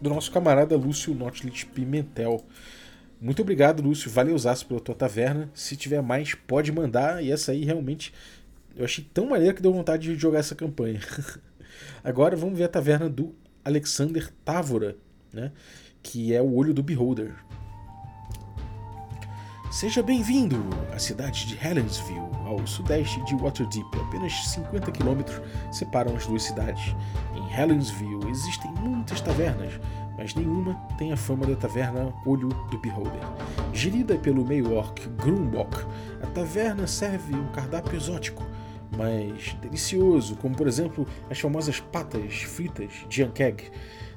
do 0.00 0.08
nosso 0.08 0.32
camarada 0.32 0.74
Lúcio 0.74 1.14
Notlit 1.14 1.66
Pimentel. 1.66 2.42
Muito 3.20 3.42
obrigado, 3.42 3.82
Lúcio. 3.82 4.10
Valeu 4.10 4.36
pela 4.66 4.80
tua 4.80 4.94
taverna. 4.94 5.50
Se 5.54 5.76
tiver 5.76 6.02
mais, 6.02 6.34
pode 6.34 6.72
mandar. 6.72 7.22
E 7.22 7.30
essa 7.30 7.52
aí 7.52 7.64
realmente 7.64 8.12
eu 8.76 8.84
achei 8.84 9.04
tão 9.12 9.28
maneiro 9.28 9.54
que 9.54 9.62
deu 9.62 9.72
vontade 9.72 10.12
de 10.12 10.20
jogar 10.20 10.40
essa 10.40 10.54
campanha. 10.54 11.00
Agora 12.02 12.36
vamos 12.36 12.58
ver 12.58 12.64
a 12.64 12.68
taverna 12.68 13.08
do 13.08 13.34
Alexander 13.64 14.30
Távora, 14.44 14.96
né? 15.32 15.52
que 16.02 16.34
é 16.34 16.42
o 16.42 16.54
olho 16.54 16.74
do 16.74 16.82
Beholder. 16.82 17.34
Seja 19.70 20.02
bem-vindo 20.04 20.56
à 20.92 21.00
cidade 21.00 21.46
de 21.46 21.66
Helensville, 21.66 22.20
ao 22.46 22.64
sudeste 22.64 23.24
de 23.24 23.34
Waterdeep. 23.34 23.86
Apenas 24.06 24.32
50 24.50 24.92
quilômetros 24.92 25.40
separam 25.72 26.14
as 26.14 26.26
duas 26.26 26.44
cidades. 26.44 26.94
Em 27.34 27.60
Helensville 27.60 28.30
existem 28.30 28.70
muitas 28.74 29.20
tavernas, 29.20 29.72
mas 30.16 30.32
nenhuma 30.34 30.74
tem 30.96 31.12
a 31.12 31.16
fama 31.16 31.44
da 31.46 31.56
taverna 31.56 32.12
Olho 32.24 32.50
do 32.70 32.78
Beholder. 32.78 33.20
Gerida 33.72 34.16
pelo 34.16 34.46
meio-orc 34.46 35.08
Grumbock, 35.08 35.76
a 36.22 36.26
taverna 36.28 36.86
serve 36.86 37.34
um 37.34 37.48
cardápio 37.48 37.96
exótico, 37.96 38.44
mas 38.96 39.54
delicioso, 39.60 40.36
como 40.36 40.56
por 40.56 40.66
exemplo 40.66 41.06
as 41.30 41.38
famosas 41.38 41.80
patas 41.80 42.42
fritas 42.42 42.92
de 43.08 43.22
Ankeg, 43.22 43.70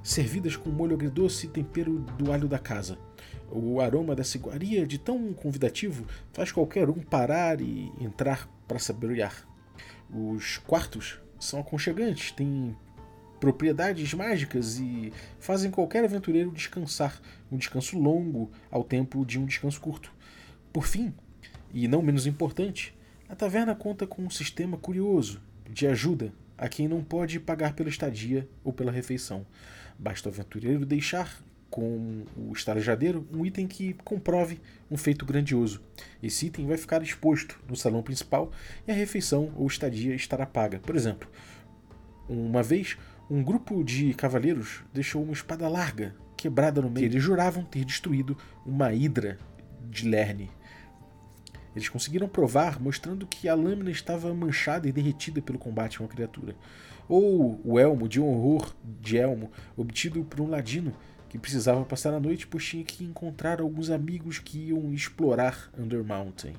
servidas 0.04 0.56
com 0.56 0.70
molho 0.70 0.96
agridoce 0.96 1.48
e 1.48 1.50
tempero 1.50 2.00
do 2.18 2.32
alho 2.32 2.48
da 2.48 2.60
casa. 2.60 2.98
O 3.50 3.80
aroma 3.80 4.16
dessa 4.16 4.38
iguaria 4.38 4.86
de 4.86 4.98
tão 4.98 5.34
convidativo 5.34 6.06
faz 6.34 6.52
qualquer 6.52 6.90
um 6.90 7.00
parar 7.00 7.62
e 7.62 7.92
entrar 8.00 8.50
para 8.68 8.80
saborear. 8.80 9.48
Os 10.10 10.58
quartos 10.58 11.20
são 11.40 11.60
aconchegantes, 11.60 12.32
têm 12.32 12.76
propriedades 13.40 14.14
mágicas 14.14 14.80
e 14.80 15.14
fazem 15.40 15.72
qualquer 15.72 16.04
aventureiro 16.04 16.52
descansar, 16.52 17.22
um 17.52 17.58
descanso 17.58 17.98
longo 17.98 18.52
ao 18.72 18.84
tempo 18.84 19.26
de 19.26 19.40
um 19.40 19.46
descanso 19.46 19.80
curto. 19.80 20.12
Por 20.74 20.86
fim, 20.86 21.14
e 21.74 21.88
não 21.88 22.02
menos 22.02 22.26
importante, 22.26 22.97
a 23.30 23.36
taverna 23.36 23.76
conta 23.76 24.08
com 24.08 24.24
um 24.24 24.30
sistema 24.30 24.78
curioso 24.78 25.42
de 25.70 25.88
ajuda 25.88 26.34
a 26.58 26.68
quem 26.68 26.88
não 26.88 27.04
pode 27.04 27.40
pagar 27.40 27.74
pela 27.74 27.90
estadia 27.90 28.48
ou 28.64 28.74
pela 28.74 28.92
refeição. 28.92 29.46
Basta 30.00 30.30
o 30.30 30.32
aventureiro 30.32 30.86
deixar 30.86 31.42
com 31.70 32.24
o 32.36 32.54
estalejadeiro 32.54 33.28
um 33.32 33.46
item 33.46 33.68
que 33.68 33.94
comprove 34.06 34.60
um 34.90 34.98
feito 34.98 35.26
grandioso. 35.26 35.82
Esse 36.24 36.48
item 36.48 36.66
vai 36.66 36.78
ficar 36.78 37.04
exposto 37.04 37.60
no 37.68 37.76
salão 37.76 38.02
principal 38.02 38.52
e 38.88 38.92
a 38.92 38.96
refeição 38.96 39.52
ou 39.56 39.68
estadia 39.68 40.16
estará 40.16 40.46
paga. 40.46 40.80
Por 40.80 40.96
exemplo, 40.96 41.30
uma 42.28 42.64
vez 42.64 42.98
um 43.30 43.44
grupo 43.44 43.84
de 43.84 44.14
cavaleiros 44.14 44.84
deixou 44.94 45.22
uma 45.22 45.34
espada 45.34 45.68
larga 45.68 46.16
quebrada 46.38 46.82
no 46.82 46.90
meio. 46.90 47.08
Eles 47.08 47.22
juravam 47.22 47.64
ter 47.64 47.84
destruído 47.84 48.38
uma 48.66 48.94
hidra 48.94 49.38
de 49.90 50.08
Lerne. 50.08 50.50
Eles 51.78 51.90
conseguiram 51.90 52.28
provar 52.28 52.82
mostrando 52.82 53.28
que 53.28 53.48
a 53.48 53.54
lâmina 53.54 53.92
estava 53.92 54.34
manchada 54.34 54.90
e 54.90 54.92
derretida 54.92 55.44
pelo 55.44 55.60
combate 55.60 56.00
com 56.00 56.06
a 56.06 56.08
criatura. 56.08 56.56
Ou 57.08 57.62
o 57.64 57.78
elmo 57.78 58.10
de 58.10 58.20
horror 58.20 58.76
de 59.00 59.16
elmo 59.16 59.52
obtido 59.76 60.24
por 60.24 60.42
um 60.42 60.50
ladino 60.50 60.92
que 61.30 61.38
precisava 61.38 61.86
passar 61.86 62.16
a 62.16 62.20
noite 62.20 62.48
pois 62.48 62.66
tinha 62.66 62.84
que 62.84 63.04
encontrar 63.04 63.62
alguns 63.62 63.92
amigos 63.92 64.40
que 64.40 64.70
iam 64.70 64.92
explorar 64.92 65.72
Undermountain. 65.78 66.56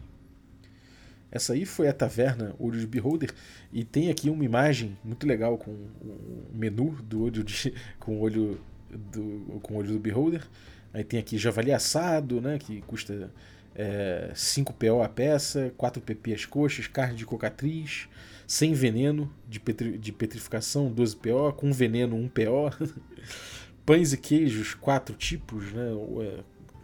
Essa 1.32 1.52
aí 1.52 1.64
foi 1.64 1.88
a 1.88 1.92
taverna 1.92 2.54
Olho 2.56 2.78
de 2.78 2.87
Beholder 2.87 3.34
e 3.72 3.82
tem 3.82 4.10
aqui 4.10 4.30
uma 4.30 4.44
imagem 4.44 4.96
muito 5.02 5.26
legal 5.26 5.58
com 5.58 5.72
o 5.72 6.48
menu 6.54 6.92
do 7.02 7.25
olho 7.25 7.42
de, 7.42 7.75
com 7.98 8.20
olho 8.20 8.60
do 8.88 9.58
com 9.64 9.75
olho 9.75 9.94
do 9.94 9.98
Beholder. 9.98 10.46
Aí 10.94 11.02
tem 11.02 11.18
aqui 11.18 11.37
javali 11.37 11.72
assado, 11.72 12.40
né, 12.40 12.56
que 12.56 12.80
custa 12.82 13.32
é, 13.78 14.32
5 14.35 14.75
PO 14.75 15.00
a 15.02 15.08
peça, 15.08 15.73
4 15.76 16.02
PP 16.02 16.35
as 16.35 16.44
coxas, 16.44 16.88
carne 16.88 17.14
de 17.14 17.25
cocatriz, 17.25 18.08
sem 18.44 18.75
veneno 18.75 19.32
de, 19.49 19.61
petri, 19.61 19.97
de 19.97 20.11
petrificação, 20.11 20.90
12 20.90 21.16
PO, 21.16 21.52
com 21.56 21.73
veneno 21.73 22.16
1 22.16 22.28
PO. 22.28 22.94
Pães 23.87 24.12
e 24.12 24.18
queijos, 24.18 24.75
quatro 24.75 25.14
tipos, 25.14 25.73
né? 25.73 25.90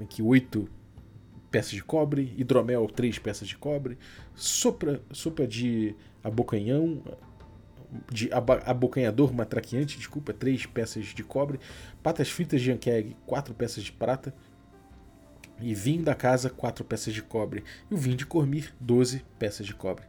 Aqui 0.00 0.22
oito 0.22 0.70
peças 1.50 1.72
de 1.72 1.84
cobre, 1.84 2.32
hidromel, 2.36 2.86
três 2.86 3.18
peças 3.18 3.46
de 3.46 3.56
cobre, 3.56 3.98
sopa, 4.34 5.00
sopa 5.12 5.46
de 5.46 5.94
abocanhão, 6.22 7.02
de 8.10 8.30
abocanhador 8.64 9.32
matraqueante, 9.32 9.98
desculpa, 9.98 10.32
três 10.32 10.66
peças 10.66 11.06
de 11.06 11.22
cobre, 11.22 11.60
patas 12.02 12.30
fritas 12.30 12.60
de 12.60 12.72
ankeg, 12.72 13.16
quatro 13.26 13.54
peças 13.54 13.84
de 13.84 13.92
prata, 13.92 14.34
e 15.60 15.74
vinho 15.74 16.02
da 16.02 16.14
casa, 16.14 16.50
quatro 16.50 16.84
peças 16.84 17.12
de 17.12 17.22
cobre, 17.22 17.64
e 17.90 17.94
o 17.94 17.96
vinho 17.96 18.16
de 18.16 18.26
cormir, 18.26 18.74
12 18.80 19.24
peças 19.38 19.66
de 19.66 19.74
cobre. 19.74 20.04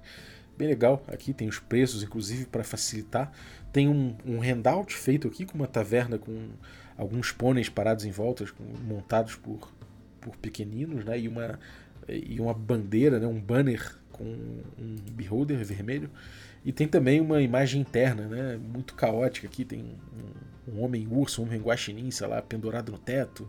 Bem 0.58 0.68
legal, 0.68 1.04
aqui 1.08 1.34
tem 1.34 1.48
os 1.48 1.60
preços, 1.60 2.02
inclusive, 2.02 2.46
para 2.46 2.64
facilitar. 2.64 3.32
Tem 3.74 3.90
um, 3.90 4.16
um 4.26 4.42
handout 4.42 4.96
feito 4.96 5.28
aqui 5.28 5.46
com 5.46 5.58
uma 5.58 5.68
taverna 5.68 6.18
com 6.18 6.50
alguns 6.98 7.32
pôneis 7.32 7.68
parados 7.68 8.06
em 8.06 8.12
volta, 8.12 8.46
montados 8.88 9.36
por, 9.36 9.70
por 10.22 10.38
pequeninos, 10.38 11.04
né? 11.04 11.20
E 11.20 11.28
uma, 11.28 11.60
e 12.08 12.40
uma 12.40 12.54
bandeira, 12.54 13.20
né? 13.20 13.28
um 13.28 13.40
banner 13.40 13.98
com 14.14 14.24
um 14.24 14.96
beholder 15.12 15.58
vermelho. 15.64 16.10
E 16.64 16.72
tem 16.72 16.88
também 16.88 17.20
uma 17.20 17.42
imagem 17.42 17.82
interna, 17.82 18.28
né? 18.28 18.58
Muito 18.58 18.96
caótica 18.96 19.46
aqui. 19.46 19.66
Tem 19.66 19.82
um, 19.82 20.74
um 20.74 20.82
homem 20.82 21.06
urso, 21.12 21.42
um 21.42 21.46
homem 21.46 21.60
guaxinim, 21.60 22.10
sei 22.12 22.28
lá, 22.28 22.42
pendurado 22.42 22.94
no 22.94 22.98
teto. 22.98 23.48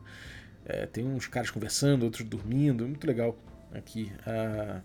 É, 0.67 0.87
tem 0.87 1.05
uns 1.05 1.27
caras 1.27 1.51
conversando, 1.51 2.05
outros 2.05 2.27
dormindo. 2.27 2.87
Muito 2.87 3.07
legal 3.07 3.39
aqui. 3.73 4.13
A 4.27 4.83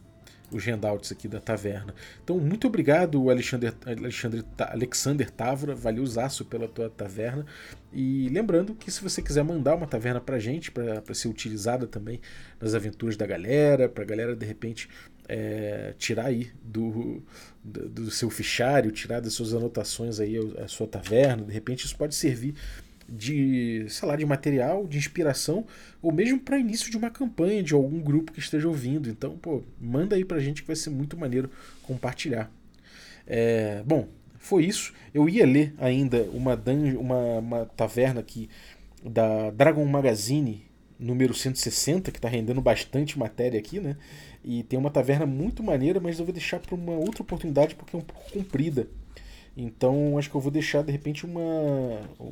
os 0.51 0.65
handouts 0.65 1.11
aqui 1.11 1.27
da 1.27 1.39
taverna. 1.39 1.95
Então, 2.23 2.37
muito 2.37 2.67
obrigado, 2.67 3.29
Alexander, 3.29 3.73
Alexandre, 3.85 4.43
Alexander 4.57 5.31
Távora, 5.31 5.73
valeu 5.73 6.05
zaço 6.05 6.45
pela 6.45 6.67
tua 6.67 6.89
taverna. 6.89 7.45
E 7.93 8.29
lembrando 8.29 8.75
que 8.75 8.91
se 8.91 9.01
você 9.01 9.21
quiser 9.21 9.43
mandar 9.43 9.75
uma 9.75 9.87
taverna 9.87 10.19
pra 10.19 10.37
gente, 10.37 10.69
para 10.69 11.13
ser 11.13 11.29
utilizada 11.29 11.87
também 11.87 12.19
nas 12.59 12.73
aventuras 12.75 13.15
da 13.15 13.25
galera, 13.25 13.87
pra 13.87 14.03
galera 14.03 14.35
de 14.35 14.45
repente 14.45 14.89
é, 15.27 15.93
tirar 15.97 16.25
aí 16.25 16.51
do, 16.61 17.23
do, 17.63 17.89
do, 17.89 18.11
seu 18.11 18.29
fichário, 18.29 18.91
tirar 18.91 19.21
das 19.21 19.33
suas 19.33 19.53
anotações 19.53 20.19
aí 20.19 20.35
a 20.61 20.67
sua 20.67 20.87
taverna, 20.87 21.43
de 21.43 21.53
repente 21.53 21.85
isso 21.85 21.95
pode 21.95 22.15
servir 22.15 22.55
de, 23.11 23.85
sei 23.89 24.07
lá, 24.07 24.15
de 24.15 24.25
material, 24.25 24.87
de 24.87 24.97
inspiração, 24.97 25.65
ou 26.01 26.13
mesmo 26.13 26.39
para 26.39 26.57
início 26.57 26.89
de 26.89 26.95
uma 26.95 27.09
campanha 27.09 27.61
de 27.61 27.73
algum 27.73 27.99
grupo 27.99 28.31
que 28.31 28.39
esteja 28.39 28.69
ouvindo. 28.69 29.09
Então, 29.09 29.37
pô, 29.37 29.61
manda 29.79 30.15
aí 30.15 30.23
pra 30.23 30.39
gente 30.39 30.61
que 30.61 30.67
vai 30.67 30.75
ser 30.77 30.89
muito 30.91 31.17
maneiro 31.17 31.51
compartilhar. 31.83 32.49
É, 33.27 33.83
bom, 33.85 34.07
foi 34.39 34.65
isso. 34.65 34.93
Eu 35.13 35.27
ia 35.27 35.45
ler 35.45 35.73
ainda 35.77 36.23
uma, 36.31 36.59
uma, 36.97 37.39
uma 37.39 37.65
taverna 37.65 38.21
aqui 38.21 38.49
da 39.03 39.51
Dragon 39.51 39.85
Magazine, 39.85 40.63
número 40.97 41.33
160, 41.33 42.11
que 42.11 42.17
está 42.17 42.29
rendendo 42.29 42.61
bastante 42.61 43.19
matéria 43.19 43.59
aqui, 43.59 43.79
né? 43.79 43.97
E 44.43 44.63
tem 44.63 44.79
uma 44.79 44.89
taverna 44.89 45.25
muito 45.25 45.61
maneira, 45.61 45.99
mas 45.99 46.17
eu 46.17 46.25
vou 46.25 46.33
deixar 46.33 46.59
para 46.59 46.73
uma 46.73 46.93
outra 46.93 47.21
oportunidade 47.21 47.75
porque 47.75 47.95
é 47.95 47.99
um 47.99 48.03
pouco 48.03 48.31
comprida. 48.31 48.87
Então 49.55 50.17
acho 50.17 50.29
que 50.29 50.35
eu 50.35 50.41
vou 50.41 50.51
deixar 50.51 50.83
de 50.83 50.91
repente 50.91 51.25
uma, 51.25 51.41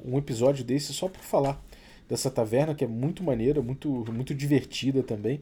um 0.05 0.17
episódio 0.17 0.63
desse 0.63 0.93
só 0.93 1.07
para 1.07 1.21
falar 1.21 1.61
dessa 2.07 2.31
taverna 2.31 2.73
que 2.73 2.83
é 2.83 2.87
muito 2.87 3.23
maneira, 3.23 3.61
muito, 3.61 3.89
muito 4.11 4.33
divertida 4.33 5.03
também. 5.03 5.41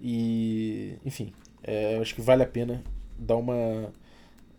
E 0.00 0.94
enfim, 1.04 1.32
é, 1.62 1.98
acho 1.98 2.14
que 2.14 2.20
vale 2.20 2.42
a 2.42 2.46
pena 2.46 2.82
dar 3.18 3.36
uma 3.36 3.92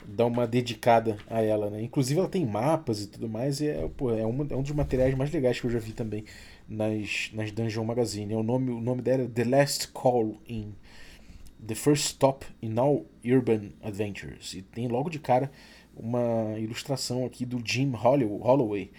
dar 0.06 0.26
uma 0.26 0.48
dedicada 0.48 1.18
a 1.30 1.42
ela, 1.42 1.70
né? 1.70 1.82
Inclusive 1.82 2.20
ela 2.20 2.30
tem 2.30 2.46
mapas 2.46 3.04
e 3.04 3.08
tudo 3.08 3.30
mais, 3.30 3.62
e 3.62 3.68
é, 3.68 3.88
pô, 3.96 4.12
é, 4.12 4.26
uma, 4.26 4.48
é 4.50 4.56
um 4.56 4.64
dos 4.64 4.72
materiais 4.72 5.16
mais 5.16 5.32
legais 5.32 5.60
que 5.60 5.68
eu 5.68 5.72
já 5.72 5.80
vi 5.80 5.94
também 5.94 6.26
nas, 6.68 7.30
nas 7.34 7.52
Dungeon 7.52 7.84
Magazine. 7.84 8.34
É 8.34 8.38
o, 8.38 8.44
nome, 8.44 8.72
o 8.72 8.82
nome 8.82 9.02
dela 9.02 9.24
é 9.24 9.28
The 9.28 9.44
Last 9.44 9.88
Call 9.90 10.38
in 10.48 10.74
The 11.66 11.76
First 11.76 12.06
Stop 12.06 12.46
in 12.62 12.78
All 12.80 13.06
Urban 13.26 13.70
Adventures. 13.82 14.54
E 14.54 14.62
tem 14.62 14.88
logo 14.88 15.10
de 15.10 15.20
cara 15.20 15.52
uma 15.96 16.58
ilustração 16.58 17.26
aqui 17.26 17.46
do 17.46 17.62
Jim 17.64 17.92
Holloway, 17.92 18.92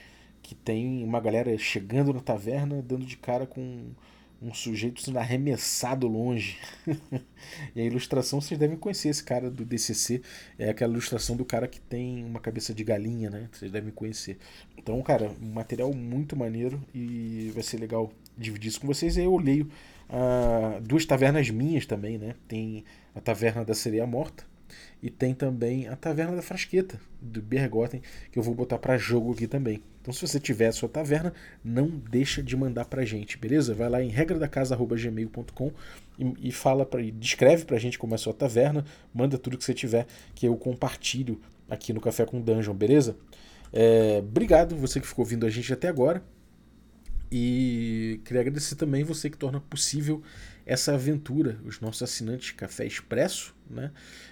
que 0.42 0.54
tem 0.54 1.04
uma 1.04 1.20
galera 1.20 1.56
chegando 1.58 2.12
na 2.12 2.20
taverna, 2.20 2.82
dando 2.82 3.06
de 3.06 3.16
cara 3.16 3.46
com 3.46 3.92
um 4.42 4.52
sujeito 4.52 5.00
sendo 5.00 5.18
arremessado 5.18 6.08
longe. 6.08 6.58
e 7.76 7.80
a 7.80 7.84
ilustração 7.84 8.40
vocês 8.40 8.58
devem 8.58 8.76
conhecer 8.76 9.08
esse 9.08 9.22
cara 9.22 9.48
do 9.48 9.64
DCC, 9.64 10.20
é 10.58 10.68
aquela 10.70 10.92
ilustração 10.92 11.36
do 11.36 11.44
cara 11.44 11.68
que 11.68 11.80
tem 11.80 12.24
uma 12.24 12.40
cabeça 12.40 12.74
de 12.74 12.82
galinha, 12.82 13.30
né? 13.30 13.48
Vocês 13.52 13.70
devem 13.70 13.92
conhecer. 13.92 14.38
Então, 14.76 15.00
cara, 15.02 15.30
um 15.40 15.52
material 15.52 15.92
muito 15.94 16.36
maneiro 16.36 16.82
e 16.92 17.52
vai 17.54 17.62
ser 17.62 17.78
legal 17.78 18.12
dividir 18.36 18.68
isso 18.68 18.80
com 18.80 18.86
vocês. 18.88 19.16
E 19.16 19.22
eu 19.22 19.36
leio 19.36 19.68
uh, 20.10 20.80
duas 20.80 21.06
tavernas 21.06 21.48
minhas 21.48 21.86
também, 21.86 22.18
né? 22.18 22.34
Tem 22.48 22.84
a 23.14 23.20
Taverna 23.20 23.64
da 23.64 23.74
Sereia 23.74 24.06
Morta, 24.06 24.44
e 25.02 25.10
tem 25.10 25.34
também 25.34 25.88
a 25.88 25.96
Taverna 25.96 26.36
da 26.36 26.42
Frasqueta, 26.42 27.00
do 27.20 27.40
Bergotten, 27.42 28.02
que 28.30 28.38
eu 28.38 28.42
vou 28.42 28.54
botar 28.54 28.78
para 28.78 28.96
jogo 28.96 29.32
aqui 29.32 29.46
também. 29.46 29.82
Então, 30.00 30.12
se 30.12 30.26
você 30.26 30.40
tiver 30.40 30.66
a 30.66 30.72
sua 30.72 30.88
taverna, 30.88 31.32
não 31.64 31.86
deixa 31.86 32.42
de 32.42 32.56
mandar 32.56 32.86
pra 32.86 33.04
gente, 33.04 33.38
beleza? 33.38 33.72
Vai 33.72 33.88
lá 33.88 34.02
em 34.02 34.08
regradacasa.gmail.com 34.08 35.72
e, 36.18 36.48
e 36.48 36.52
fala 36.52 36.84
para 36.84 37.00
descreve 37.02 37.64
pra 37.64 37.78
gente 37.78 37.98
como 37.98 38.12
é 38.12 38.16
a 38.16 38.18
sua 38.18 38.34
taverna, 38.34 38.84
manda 39.14 39.38
tudo 39.38 39.56
que 39.56 39.64
você 39.64 39.72
tiver, 39.72 40.06
que 40.34 40.46
eu 40.46 40.56
compartilho 40.56 41.40
aqui 41.70 41.92
no 41.92 42.00
Café 42.00 42.26
com 42.26 42.40
Dungeon, 42.40 42.74
beleza? 42.74 43.16
É, 43.72 44.18
obrigado 44.18 44.76
você 44.76 45.00
que 45.00 45.06
ficou 45.06 45.24
ouvindo 45.24 45.46
a 45.46 45.50
gente 45.50 45.72
até 45.72 45.88
agora. 45.88 46.22
E 47.30 48.20
queria 48.24 48.42
agradecer 48.42 48.74
também 48.74 49.04
você 49.04 49.30
que 49.30 49.38
torna 49.38 49.58
possível 49.58 50.20
essa 50.64 50.94
aventura, 50.94 51.58
os 51.64 51.80
nossos 51.80 52.02
assinantes 52.02 52.52
Café 52.52 52.86
Expresso, 52.86 53.54
né? 53.68 53.90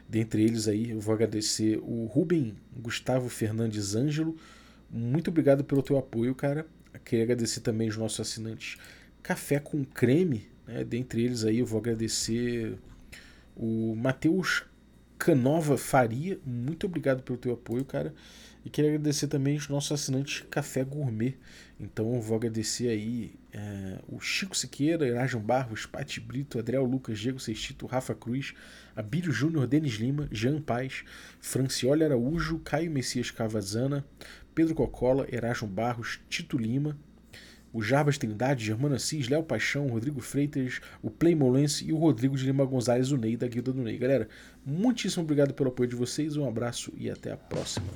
Dentre 0.09 0.43
eles 0.43 0.69
aí 0.69 0.91
eu 0.91 1.01
vou 1.01 1.15
agradecer 1.15 1.79
o 1.83 2.07
Rubem 2.07 2.55
Gustavo 2.77 3.29
Fernandes 3.29 3.95
Ângelo. 3.95 4.37
Muito 4.91 5.29
obrigado 5.29 5.65
pelo 5.65 5.83
teu 5.83 5.99
apoio, 5.99 6.35
cara. 6.35 6.67
Queria 7.05 7.25
agradecer 7.25 7.61
também 7.61 7.89
os 7.89 7.97
nossos 7.97 8.21
assinantes 8.21 8.77
Café 9.23 9.61
com 9.61 9.85
Creme, 9.85 10.47
né? 10.67 10.85
Dentre 10.85 11.23
eles 11.23 11.45
aí 11.45 11.59
eu 11.59 11.67
vou 11.67 11.81
agradecer 11.81 12.77
o 13.57 13.95
Matheus 13.97 14.65
Canova 15.21 15.77
Faria. 15.77 16.41
Muito 16.47 16.87
obrigado 16.87 17.23
pelo 17.23 17.37
teu 17.37 17.53
apoio, 17.53 17.85
cara. 17.85 18.15
E 18.65 18.71
queria 18.71 18.93
agradecer 18.93 19.29
também 19.29 19.55
os 19.55 19.69
nossos 19.69 19.93
assinantes 19.93 20.47
Café 20.51 20.83
Gourmet. 20.83 21.35
Então 21.79 22.15
eu 22.15 22.23
vou 22.23 22.39
agradecer 22.39 22.89
aí 22.89 23.35
é, 23.53 23.99
o 24.09 24.19
Chico 24.19 24.57
Siqueira, 24.57 25.07
Erasmo 25.07 25.39
Barros, 25.39 25.85
Pati 25.85 26.21
Brito, 26.21 26.59
Adriel 26.59 26.85
Lucas, 26.85 27.19
Diego 27.19 27.39
Sextito, 27.39 27.85
Rafa 27.85 28.15
Cruz, 28.15 28.55
Abílio 28.97 29.31
Júnior, 29.31 29.67
Denis 29.67 29.97
Lima, 29.97 30.27
Jean 30.33 30.59
Paz, 30.59 31.05
Francioli 31.39 32.03
Araújo, 32.03 32.59
Caio 32.61 32.91
Messias 32.91 33.31
Cavazana, 33.31 34.03
Pedro 34.55 34.75
Cocola, 34.75 35.27
Erasmo 35.31 35.69
Barros, 35.69 36.19
Tito 36.31 36.57
Lima, 36.57 36.97
o 37.73 37.83
Jarbas 37.83 38.19
Trindade, 38.19 38.65
Germano 38.65 38.95
Assis, 38.95 39.29
Léo 39.29 39.43
Paixão, 39.43 39.89
Rodrigo 39.89 40.21
Freitas, 40.21 40.81
o 41.03 41.11
Playmolense 41.11 41.87
e 41.87 41.93
o 41.93 41.97
Rodrigo 41.97 42.37
de 42.37 42.45
Lima 42.45 42.65
Gonzalez, 42.65 43.13
o 43.13 43.17
Ney 43.17 43.37
da 43.37 43.47
Guilda 43.47 43.73
do 43.73 43.83
Ney. 43.83 43.99
Galera, 43.99 44.29
muitíssimo 44.65 45.23
obrigado 45.23 45.55
pelo 45.55 45.71
apoio 45.71 45.89
de 45.89 45.97
vocês, 45.97 46.37
um 46.37 46.47
abraço 46.47 46.93
e 46.97 47.11
até 47.11 47.33
a 47.33 47.37
próxima. 47.37 47.87